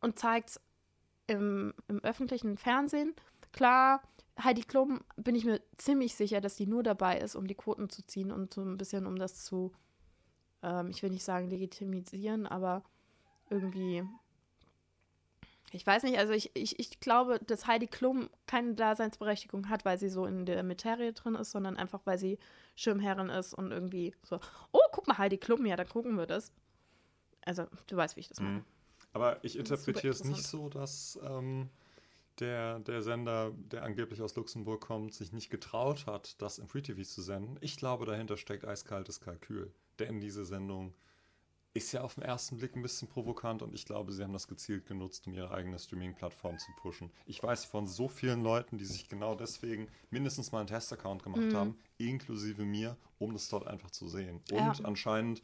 und 0.00 0.18
zeigt 0.18 0.50
es 0.50 0.60
im, 1.26 1.74
im 1.88 2.02
öffentlichen 2.04 2.56
Fernsehen. 2.58 3.14
Klar, 3.52 4.02
Heidi 4.42 4.62
Klum 4.62 5.00
bin 5.16 5.34
ich 5.34 5.44
mir 5.44 5.60
ziemlich 5.78 6.14
sicher, 6.14 6.40
dass 6.40 6.56
die 6.56 6.66
nur 6.66 6.82
dabei 6.82 7.18
ist, 7.18 7.36
um 7.36 7.46
die 7.46 7.54
Quoten 7.54 7.88
zu 7.88 8.06
ziehen 8.06 8.30
und 8.30 8.52
so 8.52 8.62
ein 8.62 8.76
bisschen 8.76 9.06
um 9.06 9.16
das 9.16 9.44
zu, 9.44 9.72
ähm, 10.62 10.90
ich 10.90 11.02
will 11.02 11.10
nicht 11.10 11.24
sagen 11.24 11.48
legitimisieren, 11.48 12.46
aber 12.46 12.82
irgendwie, 13.48 14.04
ich 15.72 15.86
weiß 15.86 16.02
nicht, 16.02 16.18
also 16.18 16.32
ich, 16.32 16.50
ich, 16.54 16.78
ich 16.78 17.00
glaube, 17.00 17.38
dass 17.46 17.66
Heidi 17.66 17.86
Klum 17.86 18.28
keine 18.46 18.74
Daseinsberechtigung 18.74 19.68
hat, 19.70 19.84
weil 19.84 19.98
sie 19.98 20.10
so 20.10 20.26
in 20.26 20.44
der 20.44 20.62
Materie 20.62 21.12
drin 21.12 21.34
ist, 21.34 21.52
sondern 21.52 21.76
einfach, 21.76 22.00
weil 22.04 22.18
sie 22.18 22.38
Schirmherrin 22.74 23.30
ist 23.30 23.54
und 23.54 23.72
irgendwie 23.72 24.14
so, 24.22 24.38
oh, 24.72 24.80
guck 24.92 25.08
mal, 25.08 25.16
Heidi 25.16 25.38
Klum, 25.38 25.64
ja, 25.64 25.76
dann 25.76 25.88
gucken 25.88 26.16
wir 26.16 26.26
das. 26.26 26.52
Also, 27.44 27.66
du 27.86 27.96
weißt, 27.96 28.16
wie 28.16 28.20
ich 28.20 28.28
das 28.28 28.40
meine. 28.40 28.58
Mhm. 28.58 28.64
Aber 29.12 29.42
ich 29.44 29.56
interpretiere 29.56 30.12
es 30.12 30.24
nicht 30.24 30.42
so, 30.42 30.68
dass 30.68 31.18
ähm, 31.22 31.70
der, 32.40 32.80
der 32.80 33.02
Sender, 33.02 33.52
der 33.56 33.82
angeblich 33.82 34.22
aus 34.22 34.34
Luxemburg 34.36 34.80
kommt, 34.80 35.14
sich 35.14 35.32
nicht 35.32 35.50
getraut 35.50 36.06
hat, 36.06 36.40
das 36.40 36.58
im 36.58 36.68
Free 36.68 36.82
TV 36.82 37.02
zu 37.02 37.22
senden. 37.22 37.56
Ich 37.60 37.76
glaube, 37.76 38.06
dahinter 38.06 38.36
steckt 38.36 38.64
eiskaltes 38.64 39.20
Kalkül. 39.20 39.72
Denn 39.98 40.20
diese 40.20 40.44
Sendung 40.44 40.94
ist 41.72 41.92
ja 41.92 42.00
auf 42.00 42.14
den 42.14 42.22
ersten 42.24 42.56
Blick 42.56 42.74
ein 42.74 42.80
bisschen 42.82 43.06
provokant 43.08 43.60
und 43.62 43.74
ich 43.74 43.84
glaube, 43.84 44.10
sie 44.12 44.22
haben 44.22 44.32
das 44.32 44.48
gezielt 44.48 44.86
genutzt, 44.86 45.26
um 45.26 45.34
ihre 45.34 45.50
eigene 45.50 45.78
Streaming-Plattform 45.78 46.58
zu 46.58 46.70
pushen. 46.76 47.10
Ich 47.26 47.42
weiß 47.42 47.66
von 47.66 47.86
so 47.86 48.08
vielen 48.08 48.42
Leuten, 48.42 48.78
die 48.78 48.86
sich 48.86 49.08
genau 49.08 49.34
deswegen 49.34 49.88
mindestens 50.10 50.52
mal 50.52 50.60
einen 50.60 50.68
Testaccount 50.68 51.22
gemacht 51.22 51.42
Mhm. 51.42 51.52
haben, 51.54 51.78
inklusive 51.98 52.64
mir, 52.64 52.96
um 53.18 53.34
das 53.34 53.48
dort 53.50 53.66
einfach 53.66 53.90
zu 53.90 54.08
sehen. 54.08 54.40
Ja. 54.50 54.56
Und 54.70 54.84
anscheinend 54.86 55.42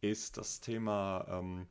ist 0.00 0.36
das 0.36 0.60
Thema 0.60 1.26
ähm, 1.28 1.66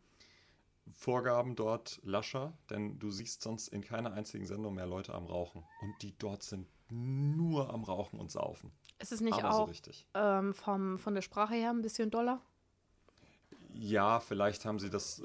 Vorgaben 0.91 1.56
dort 1.56 2.00
lascher, 2.04 2.54
denn 2.69 3.00
du 3.00 3.10
siehst 3.10 3.41
sonst 3.41 3.69
in 3.69 3.82
keiner 3.82 4.13
einzigen 4.13 4.46
Sendung 4.46 4.76
mehr 4.76 4.86
Leute 4.86 5.13
am 5.13 5.26
Rauchen. 5.26 5.63
Und 5.82 6.02
die 6.02 6.17
dort 6.17 6.43
sind 6.43 6.67
nur 6.91 7.74
am 7.74 7.84
Rauchen 7.84 8.19
und 8.19 8.32
Saufen. 8.32 8.72
Ist 9.00 9.12
es 9.12 9.22
nicht 9.22 9.34
Aber 9.34 9.54
so 9.54 9.63
auch 9.63 9.69
richtig. 9.69 10.08
ähm, 10.13 10.54
vom, 10.54 11.00
von 11.00 11.15
der 11.15 11.22
Sprache 11.22 11.56
her 11.56 11.69
ein 11.72 11.82
bisschen 11.82 12.12
doller? 12.12 12.41
Ja, 13.74 14.19
vielleicht 14.19 14.65
haben 14.65 14.80
sie 14.80 14.89
das 14.89 15.24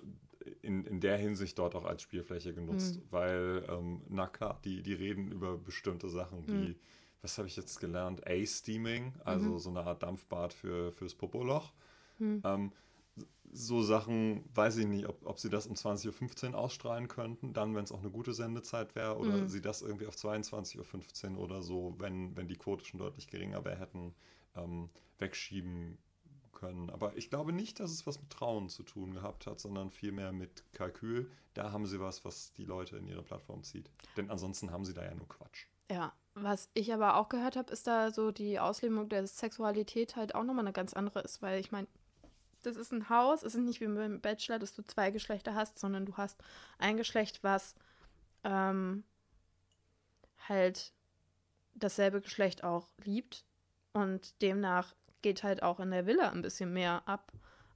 in, 0.63 0.85
in 0.85 1.01
der 1.01 1.17
Hinsicht 1.19 1.59
dort 1.59 1.75
auch 1.75 1.85
als 1.85 2.03
Spielfläche 2.03 2.55
genutzt, 2.55 2.97
Mhm. 2.97 3.03
weil, 3.11 3.65
ähm, 3.69 4.03
na 4.09 4.27
klar, 4.27 4.61
die, 4.65 4.83
die 4.83 4.95
reden 4.95 5.31
über 5.31 5.59
bestimmte 5.59 6.09
Sachen 6.09 6.47
wie, 6.47 6.69
Mhm. 6.71 6.77
was 7.21 7.37
habe 7.37 7.49
ich 7.49 7.57
jetzt 7.57 7.79
gelernt? 7.81 8.27
A-Steaming, 8.27 9.15
also 9.25 9.51
Mhm. 9.55 9.59
so 9.59 9.71
eine 9.71 9.83
Art 9.85 10.03
Dampfbad 10.03 10.53
für, 10.53 10.93
fürs 10.93 11.15
Popoloch. 11.15 11.73
Hm. 12.19 12.41
Ähm, 12.45 12.73
so 13.51 13.83
Sachen, 13.83 14.45
weiß 14.55 14.77
ich 14.77 14.87
nicht, 14.87 15.09
ob, 15.09 15.25
ob 15.27 15.39
sie 15.39 15.49
das 15.49 15.67
um 15.67 15.75
20.15 15.75 16.51
Uhr 16.53 16.59
ausstrahlen 16.59 17.09
könnten, 17.09 17.53
dann, 17.55 17.75
wenn 17.75 17.85
es 17.85 17.93
auch 17.93 18.01
eine 18.01 18.11
gute 18.11 18.35
Sendezeit 18.35 18.95
wäre, 18.95 19.17
oder 19.19 19.39
Mhm. 19.39 19.49
sie 19.49 19.63
das 19.63 19.83
irgendwie 19.83 20.07
auf 20.07 20.17
22.15 20.17 21.37
Uhr 21.37 21.43
oder 21.43 21.63
so, 21.63 21.95
wenn, 21.99 22.37
wenn 22.37 22.49
die 22.49 22.57
Quote 22.57 22.85
schon 22.85 22.99
deutlich 23.01 23.27
geringer 23.29 23.65
wäre, 23.65 23.79
hätten 23.79 24.15
ähm, 24.55 24.91
wegschieben 25.19 25.99
können. 26.53 26.91
Aber 26.91 27.17
ich 27.17 27.31
glaube 27.31 27.53
nicht, 27.53 27.81
dass 27.81 27.91
es 27.91 28.07
was 28.07 28.21
mit 28.21 28.31
Trauen 28.31 28.69
zu 28.69 28.83
tun 28.83 29.15
gehabt 29.15 29.47
hat, 29.47 29.61
sondern 29.61 29.91
vielmehr 29.91 30.33
mit 30.33 30.65
Kalkül. 30.73 31.31
Da 31.55 31.73
haben 31.73 31.87
sie 31.87 32.01
was, 32.01 32.25
was 32.25 32.53
die 32.53 32.65
Leute 32.65 32.97
in 32.97 33.07
ihre 33.07 33.23
Plattform 33.23 33.63
zieht. 33.63 33.91
Denn 34.17 34.31
ansonsten 34.31 34.71
haben 34.73 34.85
sie 34.85 34.95
da 34.95 35.05
ja 35.05 35.15
nur 35.15 35.29
Quatsch. 35.29 35.67
Ja, 35.91 36.13
was 36.35 36.69
ich 36.75 36.93
aber 36.93 37.17
auch 37.17 37.29
gehört 37.29 37.57
habe, 37.57 37.73
ist 37.73 37.87
da 37.87 38.11
so 38.11 38.31
die 38.31 38.59
Auslebung 38.59 39.09
der 39.09 39.27
Sexualität 39.27 40.17
halt 40.17 40.35
auch 40.35 40.45
nochmal 40.45 40.65
eine 40.65 40.73
ganz 40.73 40.93
andere 40.93 41.21
ist, 41.21 41.41
weil 41.43 41.59
ich 41.61 41.73
meine, 41.73 41.89
das 42.63 42.77
ist 42.77 42.93
ein 42.93 43.09
Haus, 43.09 43.43
es 43.43 43.55
ist 43.55 43.63
nicht 43.63 43.81
wie 43.81 43.87
beim 43.87 44.21
Bachelor, 44.21 44.59
dass 44.59 44.75
du 44.75 44.83
zwei 44.83 45.11
Geschlechter 45.11 45.55
hast, 45.55 45.79
sondern 45.79 46.07
du 46.07 46.17
hast 46.17 46.43
ein 46.79 46.97
Geschlecht, 46.97 47.43
was 47.43 47.75
ähm, 48.45 49.05
halt 50.49 50.93
dasselbe 51.75 52.21
Geschlecht 52.21 52.65
auch 52.65 52.89
liebt 53.05 53.45
und 53.93 54.41
demnach 54.43 54.95
geht 55.23 55.43
halt 55.43 55.63
auch 55.63 55.81
in 55.81 55.91
der 55.91 56.07
Villa 56.07 56.31
ein 56.31 56.43
bisschen 56.43 56.73
mehr 56.73 57.03
ab 57.07 57.33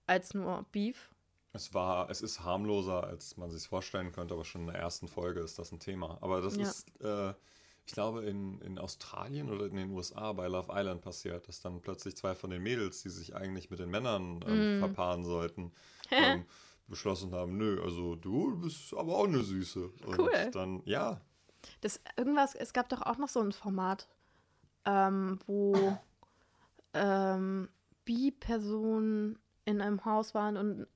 als 0.06 0.34
nur 0.34 0.64
Beef. 0.72 1.10
Es 1.52 1.74
war, 1.74 2.08
es 2.08 2.22
ist 2.22 2.40
harmloser, 2.40 3.04
als 3.04 3.36
man 3.36 3.50
sich 3.50 3.66
vorstellen 3.68 4.12
könnte, 4.12 4.34
aber 4.34 4.44
schon 4.44 4.62
in 4.62 4.66
der 4.68 4.76
ersten 4.76 5.06
Folge 5.06 5.40
ist 5.40 5.58
das 5.58 5.70
ein 5.70 5.80
Thema. 5.80 6.18
Aber 6.22 6.40
das 6.40 6.56
Ja. 6.56 6.62
ist, 6.62 7.00
äh, 7.00 7.34
ich 7.92 7.94
glaube, 7.94 8.24
in, 8.24 8.58
in 8.62 8.78
Australien 8.78 9.50
oder 9.50 9.66
in 9.66 9.76
den 9.76 9.90
USA 9.90 10.32
bei 10.32 10.48
Love 10.48 10.72
Island 10.72 11.02
passiert, 11.02 11.46
dass 11.46 11.60
dann 11.60 11.82
plötzlich 11.82 12.16
zwei 12.16 12.34
von 12.34 12.48
den 12.48 12.62
Mädels, 12.62 13.02
die 13.02 13.10
sich 13.10 13.36
eigentlich 13.36 13.68
mit 13.70 13.80
den 13.80 13.90
Männern 13.90 14.42
ähm, 14.48 14.76
Mm. 14.76 14.78
verpaaren 14.78 15.26
sollten, 15.26 15.72
ähm, 16.10 16.46
beschlossen 16.86 17.32
haben, 17.32 17.58
nö, 17.58 17.82
also 17.82 18.14
du 18.16 18.58
bist 18.58 18.94
aber 18.94 19.18
auch 19.18 19.26
eine 19.26 19.42
Süße. 19.42 19.90
Und 20.06 20.18
Cool. 20.18 20.30
dann, 20.52 20.80
ja, 20.86 21.20
Das 21.82 22.00
irgendwas, 22.16 22.54
es 22.54 22.72
gab 22.72 22.88
doch 22.88 23.02
auch 23.02 23.18
noch 23.18 23.28
so 23.28 23.40
ein 23.40 23.52
Format, 23.52 24.08
ähm, 24.86 25.38
wo 25.46 25.94
ähm, 26.94 27.68
Bi-Personen 28.06 29.38
in 29.66 29.82
einem 29.82 30.02
Haus 30.06 30.32
waren 30.32 30.56
und 30.56 30.86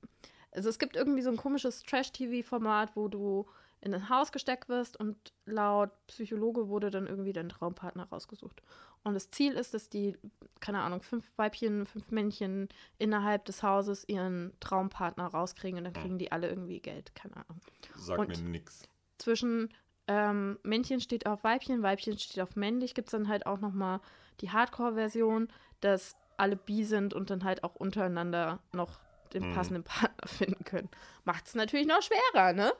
also 0.51 0.67
es 0.67 0.79
gibt 0.79 0.95
irgendwie 0.95 1.21
so 1.21 1.29
ein 1.29 1.37
komisches 1.37 1.83
Trash-TV-Format, 1.83 2.95
wo 2.95 3.07
du 3.07 3.45
in 3.81 3.93
ein 3.93 4.09
Haus 4.09 4.31
gesteckt 4.31 4.69
wirst 4.69 4.99
und 4.99 5.33
laut 5.45 5.91
Psychologe 6.07 6.67
wurde 6.67 6.89
dann 6.89 7.07
irgendwie 7.07 7.33
dein 7.33 7.49
Traumpartner 7.49 8.07
rausgesucht. 8.09 8.61
Und 9.03 9.13
das 9.13 9.29
Ziel 9.29 9.53
ist, 9.53 9.73
dass 9.73 9.87
die, 9.89 10.17
keine 10.59 10.81
Ahnung, 10.81 11.01
fünf 11.01 11.25
Weibchen, 11.37 11.85
fünf 11.85 12.11
Männchen 12.11 12.67
innerhalb 12.97 13.45
des 13.45 13.63
Hauses 13.63 14.03
ihren 14.09 14.51
Traumpartner 14.59 15.27
rauskriegen 15.27 15.77
und 15.77 15.85
dann 15.85 15.93
kriegen 15.93 16.17
die 16.17 16.31
alle 16.31 16.49
irgendwie 16.49 16.79
Geld, 16.79 17.13
keine 17.15 17.35
Ahnung. 17.37 17.61
Sagt 17.95 18.19
Und- 18.19 18.29
mir 18.29 18.49
nix. 18.49 18.83
Zwischen 19.19 19.69
ähm, 20.07 20.57
Männchen 20.63 20.99
steht 21.01 21.25
auf 21.25 21.43
Weibchen, 21.43 21.83
Weibchen 21.83 22.17
steht 22.17 22.41
auf 22.41 22.55
männlich, 22.55 22.93
gibt 22.95 23.07
es 23.07 23.11
dann 23.11 23.27
halt 23.27 23.45
auch 23.45 23.59
nochmal 23.59 23.99
die 24.41 24.51
Hardcore-Version, 24.51 25.47
dass 25.81 26.15
alle 26.37 26.55
bi 26.55 26.83
sind 26.83 27.13
und 27.13 27.29
dann 27.29 27.43
halt 27.43 27.63
auch 27.63 27.75
untereinander 27.75 28.59
noch 28.73 28.99
den 29.33 29.49
Mhm. 29.49 29.53
passenden 29.55 29.83
Partner 29.83 30.09
finden 30.27 30.63
können. 30.63 30.89
Macht 31.25 31.47
es 31.47 31.55
natürlich 31.55 31.87
noch 31.87 32.01
schwerer, 32.01 32.53
ne? 32.53 32.73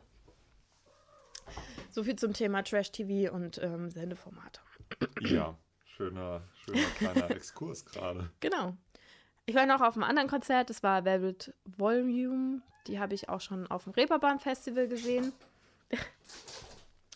So 1.90 2.04
viel 2.04 2.16
zum 2.16 2.34
Thema 2.34 2.64
Trash-TV 2.64 3.34
und 3.34 3.60
ähm, 3.62 3.90
Sendeformate. 3.90 4.62
Ja, 5.22 5.58
schöner, 5.96 6.44
schöner 6.66 6.88
kleiner 6.98 7.32
Exkurs 7.36 7.86
gerade. 7.86 8.30
Genau. 8.40 8.76
Ich 9.46 9.56
war 9.56 9.66
noch 9.66 9.82
auf 9.82 9.96
einem 9.96 10.04
anderen 10.04 10.30
Konzert, 10.30 10.70
das 10.70 10.84
war 10.84 11.06
Velvet 11.06 11.54
Volume. 11.66 12.62
Die 12.88 13.00
habe 13.00 13.16
ich 13.16 13.30
auch 13.30 13.42
schon 13.42 13.68
auf 13.68 13.86
dem 13.86 13.94
Reeperbahn 13.94 14.40
Festival 14.40 14.88
gesehen. 14.88 15.34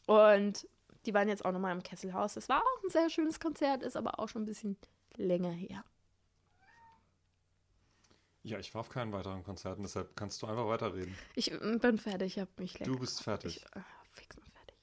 Und 0.06 0.68
die 1.06 1.14
waren 1.14 1.28
jetzt 1.28 1.46
auch 1.46 1.52
nochmal 1.52 1.76
im 1.76 1.84
Kesselhaus. 1.84 2.34
Das 2.34 2.50
war 2.50 2.62
auch 2.62 2.84
ein 2.84 2.90
sehr 2.90 3.10
schönes 3.10 3.40
Konzert, 3.40 3.84
ist 3.84 3.96
aber 3.96 4.20
auch 4.20 4.30
schon 4.30 4.44
ein 4.44 4.46
bisschen 4.46 4.78
länger 5.16 5.52
her. 5.52 5.84
Ja, 8.44 8.58
ich 8.58 8.74
war 8.74 8.82
auf 8.82 8.90
keinen 8.90 9.12
weiteren 9.12 9.44
Konzerten, 9.44 9.84
deshalb 9.84 10.16
kannst 10.16 10.42
du 10.42 10.48
einfach 10.48 10.68
weiterreden. 10.68 11.16
Ich 11.36 11.52
mm, 11.52 11.78
bin 11.78 11.98
fertig, 12.00 12.38
ich 12.38 12.40
habe 12.40 12.50
mich 12.58 12.74
lecker. 12.80 12.92
Du 12.92 12.98
bist 12.98 13.22
fertig. 13.22 13.58
Ich, 13.58 13.76
äh, 13.76 13.84
fix 14.14 14.36
und 14.38 14.50
fertig. 14.50 14.78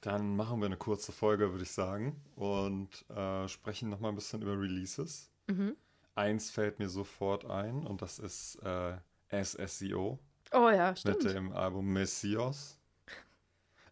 Dann 0.00 0.34
machen 0.34 0.60
wir 0.60 0.66
eine 0.66 0.78
kurze 0.78 1.12
Folge, 1.12 1.50
würde 1.50 1.64
ich 1.64 1.72
sagen, 1.72 2.20
und 2.36 3.04
äh, 3.10 3.46
sprechen 3.48 3.90
nochmal 3.90 4.12
ein 4.12 4.14
bisschen 4.14 4.40
über 4.40 4.58
Releases. 4.58 5.30
Mhm. 5.46 5.76
Eins 6.14 6.50
fällt 6.50 6.78
mir 6.78 6.88
sofort 6.88 7.44
ein 7.44 7.86
und 7.86 8.00
das 8.02 8.18
ist 8.18 8.56
äh, 8.62 8.96
SSEO 9.30 10.18
Oh 10.52 10.68
ja, 10.70 10.90
mit 10.90 10.98
stimmt. 10.98 11.24
dem 11.24 11.52
Album 11.52 11.92
Messias. 11.92 12.78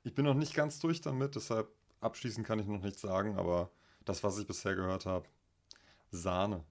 Ich 0.03 0.15
bin 0.15 0.25
noch 0.25 0.35
nicht 0.35 0.55
ganz 0.55 0.79
durch 0.81 1.01
damit, 1.01 1.35
deshalb 1.37 1.69
abschließend 2.01 2.47
kann 2.47 2.59
ich 2.59 2.67
noch 2.67 2.81
nichts 2.83 3.01
sagen, 3.03 3.37
aber 3.37 3.71
das, 4.05 4.25
was 4.25 4.39
ich 4.39 4.47
bisher 4.47 4.75
gehört 4.75 5.05
habe, 5.07 5.27
Sahne. 6.11 6.65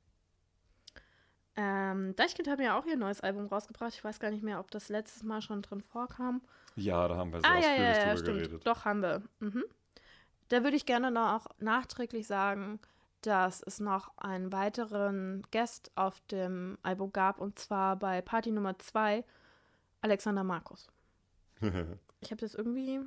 Ähm, 1.55 2.15
Deichkind 2.15 2.47
haben 2.47 2.61
ja 2.61 2.77
auch 2.77 2.85
ihr 2.85 2.97
neues 2.97 3.21
Album 3.21 3.47
rausgebracht. 3.47 3.93
Ich 3.93 4.03
weiß 4.03 4.19
gar 4.19 4.31
nicht 4.31 4.43
mehr, 4.43 4.59
ob 4.59 4.69
das 4.71 4.89
letztes 4.89 5.23
Mal 5.23 5.41
schon 5.41 5.61
drin 5.61 5.81
vorkam. 5.81 6.41
Ja, 6.77 7.07
da 7.07 7.17
haben 7.17 7.33
wir 7.33 7.41
sehr 7.41 7.49
Ah, 7.49 7.53
ja, 7.55 7.59
ausführlich 7.59 7.79
ja, 7.79 7.91
ja, 7.97 8.03
drüber 8.05 8.17
stimmt. 8.17 8.37
geredet. 8.39 8.67
Doch, 8.67 8.85
haben 8.85 9.01
wir. 9.01 9.23
Mhm. 9.39 9.63
Da 10.49 10.63
würde 10.63 10.77
ich 10.77 10.85
gerne 10.85 11.11
noch 11.11 11.47
nachträglich 11.59 12.27
sagen, 12.27 12.79
dass 13.21 13.61
es 13.63 13.79
noch 13.79 14.15
einen 14.17 14.51
weiteren 14.53 15.41
Guest 15.51 15.91
auf 15.95 16.21
dem 16.31 16.77
Album 16.83 17.11
gab, 17.11 17.39
und 17.41 17.57
zwar 17.59 17.95
bei 17.97 18.21
Party 18.21 18.51
Nummer 18.51 18.77
2, 18.79 19.25
Alexander 20.01 20.43
Markus. 20.43 20.87
Ich 22.19 22.31
habe 22.31 22.41
das 22.41 22.55
irgendwie. 22.55 22.99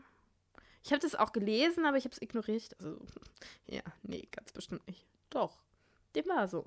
Ich 0.85 0.93
habe 0.93 1.01
das 1.01 1.17
auch 1.17 1.33
gelesen, 1.33 1.85
aber 1.85 1.97
ich 1.97 2.05
habe 2.05 2.13
es 2.13 2.23
ignoriert. 2.23 2.77
Also, 2.79 2.97
ja, 3.67 3.83
nee, 4.03 4.29
ganz 4.31 4.53
bestimmt 4.53 4.87
nicht. 4.87 5.05
Doch, 5.31 5.59
dem 6.15 6.27
war 6.29 6.47
so. 6.47 6.65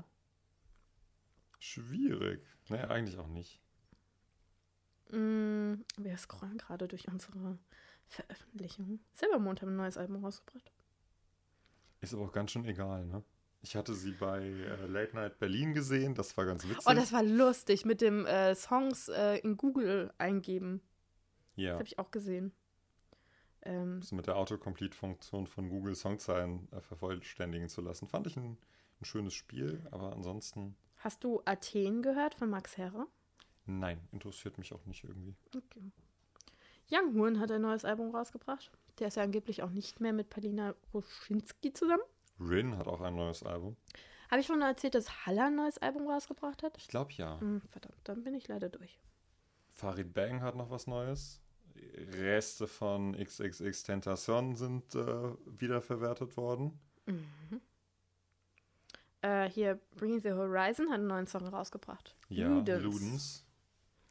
Schwierig. 1.60 2.46
Naja, 2.68 2.90
eigentlich 2.90 3.18
auch 3.18 3.28
nicht. 3.28 3.62
Mm, 5.14 5.86
wir 5.98 6.18
scrollen 6.18 6.58
gerade 6.58 6.88
durch 6.88 7.08
unsere 7.08 7.60
Veröffentlichung. 8.08 9.00
Silbermond 9.14 9.62
haben 9.62 9.70
ein 9.70 9.76
neues 9.76 9.98
Album 9.98 10.24
rausgebracht. 10.26 10.72
Ist 12.02 12.14
aber 12.14 12.24
auch 12.24 12.32
ganz 12.32 12.52
schön 12.52 12.66
egal, 12.66 13.06
ne? 13.06 13.24
Ich 13.62 13.78
hatte 13.78 13.94
sie 13.94 14.12
bei 14.12 14.42
äh, 14.42 14.88
Late 14.88 15.16
Night 15.16 15.40
Berlin 15.40 15.74
gesehen, 15.74 16.16
das 16.16 16.36
war 16.36 16.46
ganz 16.46 16.68
witzig. 16.68 16.86
Oh, 16.86 16.94
das 16.94 17.14
war 17.14 17.24
lustig 17.24 17.86
mit 17.86 18.02
dem 18.02 18.26
äh, 18.26 18.56
Songs 18.56 19.08
äh, 19.08 19.38
in 19.38 19.56
Google 19.56 20.12
eingeben. 20.18 20.82
Das 21.56 21.64
ja, 21.64 21.74
habe 21.76 21.86
ich 21.86 21.98
auch 21.98 22.12
gesehen. 22.12 22.52
Ähm, 23.62 24.02
das 24.02 24.12
mit 24.12 24.28
der 24.28 24.36
Autocomplete-Funktion 24.36 25.48
von 25.48 25.70
Google 25.70 25.96
Songzeilen 25.96 26.68
äh, 26.74 26.82
vervollständigen 26.82 27.70
zu 27.70 27.82
lassen. 27.82 28.08
Fand 28.08 28.28
ich 28.28 28.36
ein, 28.36 28.58
ein 29.00 29.06
schönes 29.06 29.34
Spiel, 29.34 29.88
aber 29.92 30.12
ansonsten, 30.12 30.76
hast 30.98 31.24
du 31.24 31.42
Athen 31.46 32.02
gehört 32.02 32.36
von 32.36 32.50
Max 32.50 32.76
Herre? 32.78 33.08
Nein, 33.66 34.00
interessiert 34.12 34.58
mich 34.58 34.74
auch 34.74 34.86
nicht 34.86 35.04
irgendwie. 35.04 35.36
Okay. 35.56 35.92
Young 36.92 37.16
Horn 37.16 37.40
hat 37.40 37.52
ein 37.52 37.62
neues 37.62 37.86
Album 37.86 38.14
rausgebracht. 38.14 38.72
Der 39.00 39.08
ist 39.08 39.16
ja 39.16 39.24
angeblich 39.24 39.64
auch 39.64 39.72
nicht 39.72 40.00
mehr 40.00 40.14
mit 40.14 40.30
Palina 40.30 40.76
Roschinski 40.94 41.74
zusammen. 41.74 42.04
Rin 42.40 42.78
hat 42.78 42.88
auch 42.88 43.02
ein 43.02 43.16
neues 43.16 43.44
Album. 43.44 43.76
Habe 44.30 44.42
ich 44.42 44.48
schon 44.48 44.62
erzählt, 44.62 44.96
dass 44.96 45.26
Haller 45.26 45.48
ein 45.48 45.56
neues 45.56 45.78
Album 45.78 46.08
rausgebracht 46.08 46.64
hat? 46.64 46.78
Ich 46.78 46.88
glaube 46.88 47.12
ja. 47.14 47.40
Hm, 47.40 47.62
verdammt, 47.70 47.98
dann 48.04 48.24
bin 48.24 48.34
ich 48.34 48.48
leider 48.48 48.70
durch. 48.70 49.00
Farid 49.72 50.14
Bang 50.14 50.42
hat 50.42 50.56
noch 50.56 50.70
was 50.70 50.88
Neues. 50.88 51.42
Reste 51.76 52.68
von 52.68 53.14
XXX 53.14 53.84
Tentation 53.84 54.56
sind 54.56 54.94
äh, 54.96 55.36
wiederverwertet 55.46 56.38
worden. 56.38 56.80
Äh, 59.22 59.50
hier, 59.50 59.80
Bring 59.96 60.20
the 60.20 60.32
Horizon 60.32 60.88
hat 60.88 60.96
einen 60.96 61.08
neuen 61.08 61.28
Song 61.28 61.48
rausgebracht. 61.48 62.16
Ja, 62.30 62.48
Ludens. 62.48 62.84
Ludens. 62.84 63.46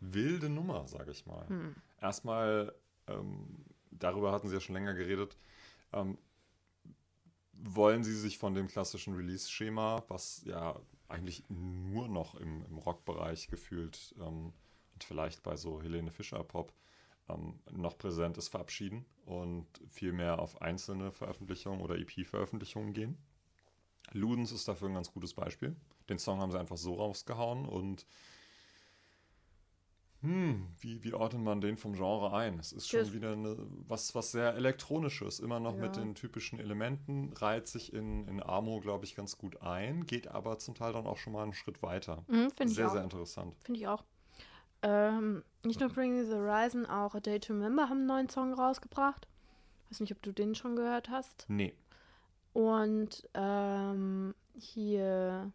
Wilde 0.03 0.49
Nummer, 0.49 0.87
sage 0.89 1.11
ich 1.13 1.27
mal. 1.27 1.49
Hm. 1.49 1.75
Erstmal, 2.01 2.75
ähm, 3.07 3.65
darüber 3.91 4.33
hatten 4.33 4.49
sie 4.49 4.55
ja 4.55 4.61
schon 4.61 4.75
länger 4.75 4.95
geredet, 4.95 5.37
ähm, 5.93 6.19
wollen 7.53 8.03
sie 8.03 8.15
sich 8.15 8.39
von 8.39 8.55
dem 8.55 8.67
klassischen 8.67 9.15
Release-Schema, 9.15 10.05
was 10.09 10.43
ja 10.45 10.81
eigentlich 11.09 11.45
nur 11.49 12.09
noch 12.09 12.35
im, 12.35 12.65
im 12.67 12.79
Rock-Bereich 12.79 13.49
gefühlt 13.49 14.15
ähm, 14.19 14.53
und 14.95 15.05
vielleicht 15.05 15.43
bei 15.43 15.57
so 15.57 15.81
Helene 15.81 16.11
Fischer-Pop 16.11 16.73
ähm, 17.29 17.61
noch 17.71 17.97
präsent 17.99 18.39
ist, 18.39 18.49
verabschieden 18.49 19.05
und 19.27 19.67
viel 19.89 20.13
mehr 20.13 20.39
auf 20.41 20.61
einzelne 20.61 21.13
Veröffentlichungen 21.13 21.81
oder 21.81 21.97
EP-Veröffentlichungen 21.97 22.93
gehen. 22.93 23.19
Ludens 24.13 24.53
ist 24.53 24.67
dafür 24.67 24.89
ein 24.89 24.95
ganz 24.95 25.13
gutes 25.13 25.35
Beispiel. 25.35 25.77
Den 26.09 26.19
Song 26.19 26.41
haben 26.41 26.51
sie 26.51 26.59
einfach 26.59 26.77
so 26.77 26.95
rausgehauen 26.95 27.67
und 27.67 28.07
hm, 30.23 30.67
wie, 30.81 31.03
wie 31.05 31.13
ordnet 31.15 31.43
man 31.43 31.61
den 31.61 31.77
vom 31.77 31.93
Genre 31.95 32.33
ein? 32.33 32.59
Es 32.59 32.73
ist 32.73 32.89
schon 32.89 33.13
wieder 33.13 33.33
eine, 33.33 33.57
was, 33.89 34.15
was 34.15 34.33
sehr 34.33 34.55
elektronisches, 34.55 35.41
immer 35.41 35.61
noch 35.61 35.75
mit 35.77 35.97
Ja. 35.97 36.03
den 36.03 36.15
typischen 36.15 36.59
Elementen, 36.59 37.33
reiht 37.35 37.67
sich 37.69 37.93
in, 37.93 38.27
in 38.29 38.43
Amo, 38.43 38.81
glaube 38.81 39.05
ich, 39.05 39.15
ganz 39.15 39.37
gut 39.37 39.61
ein, 39.63 40.07
geht 40.07 40.29
aber 40.29 40.59
zum 40.59 40.75
Teil 40.75 40.93
dann 40.93 41.07
auch 41.07 41.19
schon 41.19 41.33
mal 41.33 41.43
einen 41.43 41.53
Schritt 41.55 41.83
weiter. 41.83 42.25
Mhm, 42.29 42.51
Finde 42.53 42.65
ich 42.67 42.75
sehr, 42.75 42.89
sehr 42.89 43.03
interessant. 43.05 43.55
Finde 43.65 43.81
ich 43.81 43.87
auch. 43.89 44.05
Ähm, 44.83 45.43
nicht 45.65 45.81
nur 45.81 45.89
Bring 45.91 46.25
the 46.25 46.33
Horizon, 46.35 46.87
auch 46.87 47.15
A 47.15 47.21
Day 47.21 47.39
to 47.39 47.53
Remember 47.53 47.85
haben 47.89 47.99
einen 47.99 48.07
neuen 48.07 48.29
Song 48.29 48.53
rausgebracht. 48.55 49.29
Weiß 49.91 50.01
nicht, 50.01 50.13
ob 50.13 50.23
du 50.23 50.33
den 50.33 50.55
schon 50.55 50.75
gehört 50.77 51.11
hast. 51.11 51.45
Nee, 51.49 51.75
Und 52.53 53.29
ähm, 53.35 54.35
hier 54.55 55.53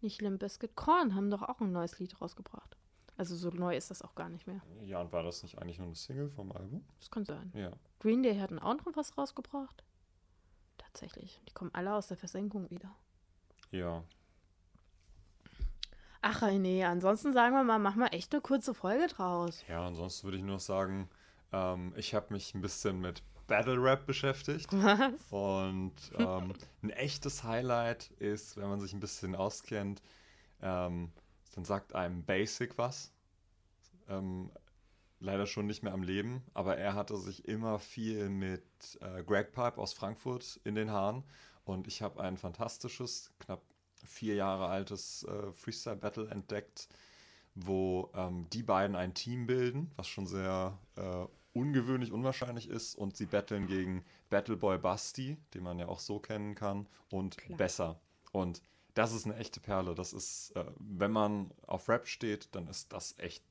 nicht 0.00 0.22
Limp 0.22 0.40
Bizkit, 0.40 0.76
Korn 0.76 1.14
haben 1.14 1.28
doch 1.30 1.42
auch 1.42 1.60
ein 1.60 1.72
neues 1.72 1.98
Lied 1.98 2.20
rausgebracht. 2.20 2.76
Also 3.18 3.36
so 3.36 3.50
neu 3.50 3.76
ist 3.76 3.90
das 3.90 4.00
auch 4.00 4.14
gar 4.14 4.30
nicht 4.30 4.46
mehr. 4.46 4.62
ja, 4.84 5.00
und 5.00 5.12
war 5.12 5.22
das 5.22 5.42
nicht 5.42 5.58
eigentlich 5.58 5.78
nur 5.78 5.88
eine 5.88 5.96
Single 5.96 6.30
vom 6.30 6.52
Album? 6.52 6.84
Das 6.98 7.10
kann 7.10 7.24
sein. 7.24 7.52
Ja. 7.54 7.72
Green 7.98 8.22
Day 8.22 8.38
hatten 8.38 8.58
auch 8.58 8.76
noch 8.76 8.96
was 8.96 9.18
rausgebracht. 9.18 9.84
Tatsächlich. 10.78 11.40
Die 11.48 11.52
kommen 11.52 11.70
alle 11.74 11.94
aus 11.94 12.06
der 12.06 12.16
Versenkung 12.16 12.70
wieder. 12.70 12.94
Ja, 13.70 14.02
Ach, 16.20 16.42
nee, 16.50 16.84
ansonsten 16.84 17.32
sagen 17.32 17.54
wir 17.54 17.62
mal, 17.62 17.78
machen 17.78 18.00
wir 18.00 18.12
echt 18.12 18.32
eine 18.32 18.40
kurze 18.40 18.74
Folge 18.74 19.06
draus. 19.06 19.64
ja, 19.68 19.86
ansonsten 19.86 20.24
würde 20.26 20.38
ich 20.38 20.42
nur 20.42 20.58
sagen, 20.58 21.08
ähm, 21.52 21.92
ich 21.96 22.14
habe 22.14 22.32
mich 22.32 22.54
ein 22.54 22.60
bisschen 22.60 23.00
mit 23.00 23.22
Battle 23.46 23.80
Rap 23.80 24.04
beschäftigt. 24.04 24.68
Was? 24.72 25.12
Und 25.30 25.94
ähm, 26.18 26.54
ein 26.82 26.90
echtes 26.90 27.44
Highlight 27.44 28.10
ist, 28.18 28.56
wenn 28.56 28.68
man 28.68 28.80
sich 28.80 28.92
ein 28.92 29.00
bisschen 29.00 29.34
auskennt, 29.36 30.02
ähm, 30.60 31.12
dann 31.58 31.64
sagt 31.64 31.92
einem 31.96 32.22
Basic 32.22 32.78
was. 32.78 33.12
Ähm, 34.08 34.52
leider 35.18 35.44
schon 35.44 35.66
nicht 35.66 35.82
mehr 35.82 35.92
am 35.92 36.04
Leben, 36.04 36.44
aber 36.54 36.76
er 36.76 36.94
hatte 36.94 37.16
sich 37.16 37.48
immer 37.48 37.80
viel 37.80 38.28
mit 38.28 38.62
äh, 39.00 39.24
Greg 39.24 39.50
Pipe 39.50 39.76
aus 39.76 39.92
Frankfurt 39.92 40.60
in 40.62 40.76
den 40.76 40.92
Haaren. 40.92 41.24
Und 41.64 41.88
ich 41.88 42.00
habe 42.00 42.22
ein 42.22 42.36
fantastisches, 42.36 43.32
knapp 43.40 43.60
vier 44.04 44.36
Jahre 44.36 44.68
altes 44.68 45.24
äh, 45.24 45.50
Freestyle-Battle 45.52 46.30
entdeckt, 46.30 46.88
wo 47.56 48.12
ähm, 48.14 48.46
die 48.52 48.62
beiden 48.62 48.94
ein 48.94 49.14
Team 49.14 49.48
bilden, 49.48 49.90
was 49.96 50.06
schon 50.06 50.28
sehr 50.28 50.78
äh, 50.94 51.26
ungewöhnlich, 51.54 52.12
unwahrscheinlich 52.12 52.68
ist. 52.68 52.94
Und 52.94 53.16
sie 53.16 53.26
battlen 53.26 53.66
gegen 53.66 54.04
Battleboy 54.30 54.78
Basti, 54.78 55.38
den 55.54 55.64
man 55.64 55.80
ja 55.80 55.88
auch 55.88 55.98
so 55.98 56.20
kennen 56.20 56.54
kann, 56.54 56.86
und 57.10 57.36
Klar. 57.36 57.58
Besser. 57.58 58.00
Und 58.30 58.62
das 58.98 59.12
ist 59.12 59.26
eine 59.26 59.36
echte 59.36 59.60
Perle. 59.60 59.94
Das 59.94 60.12
ist, 60.12 60.50
äh, 60.56 60.64
wenn 60.78 61.12
man 61.12 61.52
auf 61.68 61.88
Rap 61.88 62.08
steht, 62.08 62.52
dann 62.56 62.66
ist 62.66 62.92
das 62.92 63.16
echt 63.18 63.44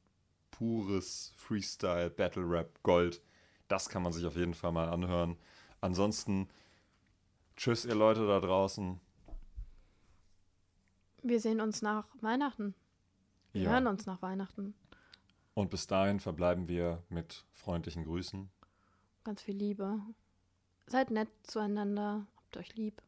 pures 0.51 1.31
Freestyle, 1.37 2.09
Battle 2.09 2.43
Rap, 2.43 2.83
Gold. 2.83 3.21
Das 3.69 3.87
kann 3.87 4.03
man 4.03 4.11
sich 4.11 4.25
auf 4.25 4.35
jeden 4.35 4.53
Fall 4.53 4.73
mal 4.73 4.89
anhören. 4.89 5.37
Ansonsten, 5.79 6.49
tschüss, 7.55 7.85
ihr 7.85 7.95
Leute 7.95 8.27
da 8.27 8.41
draußen. 8.41 8.99
Wir 11.23 11.39
sehen 11.39 11.61
uns 11.61 11.81
nach 11.81 12.07
Weihnachten. 12.21 12.75
Wir 13.53 13.63
Ja. 13.63 13.69
hören 13.71 13.87
uns 13.87 14.05
nach 14.05 14.21
Weihnachten. 14.21 14.75
Und 15.53 15.69
bis 15.69 15.87
dahin 15.87 16.19
verbleiben 16.19 16.67
wir 16.67 17.03
mit 17.07 17.45
freundlichen 17.53 18.03
Grüßen. 18.03 18.49
Ganz 19.23 19.41
viel 19.41 19.55
Liebe. 19.55 20.01
Seid 20.87 21.09
nett 21.09 21.29
zueinander. 21.43 22.27
Habt 22.35 22.57
euch 22.57 22.75
lieb. 22.75 23.01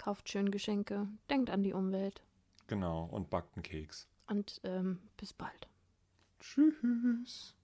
Kauft 0.00 0.30
schön 0.30 0.50
Geschenke. 0.50 1.08
Denkt 1.28 1.50
an 1.50 1.62
die 1.62 1.74
Umwelt. 1.74 2.22
Genau, 2.68 3.04
und 3.04 3.28
backt 3.28 3.54
einen 3.54 3.62
Keks. 3.62 4.08
Und 4.28 4.58
ähm, 4.64 4.98
bis 5.18 5.34
bald. 5.34 5.68
Tschüss. 6.40 7.54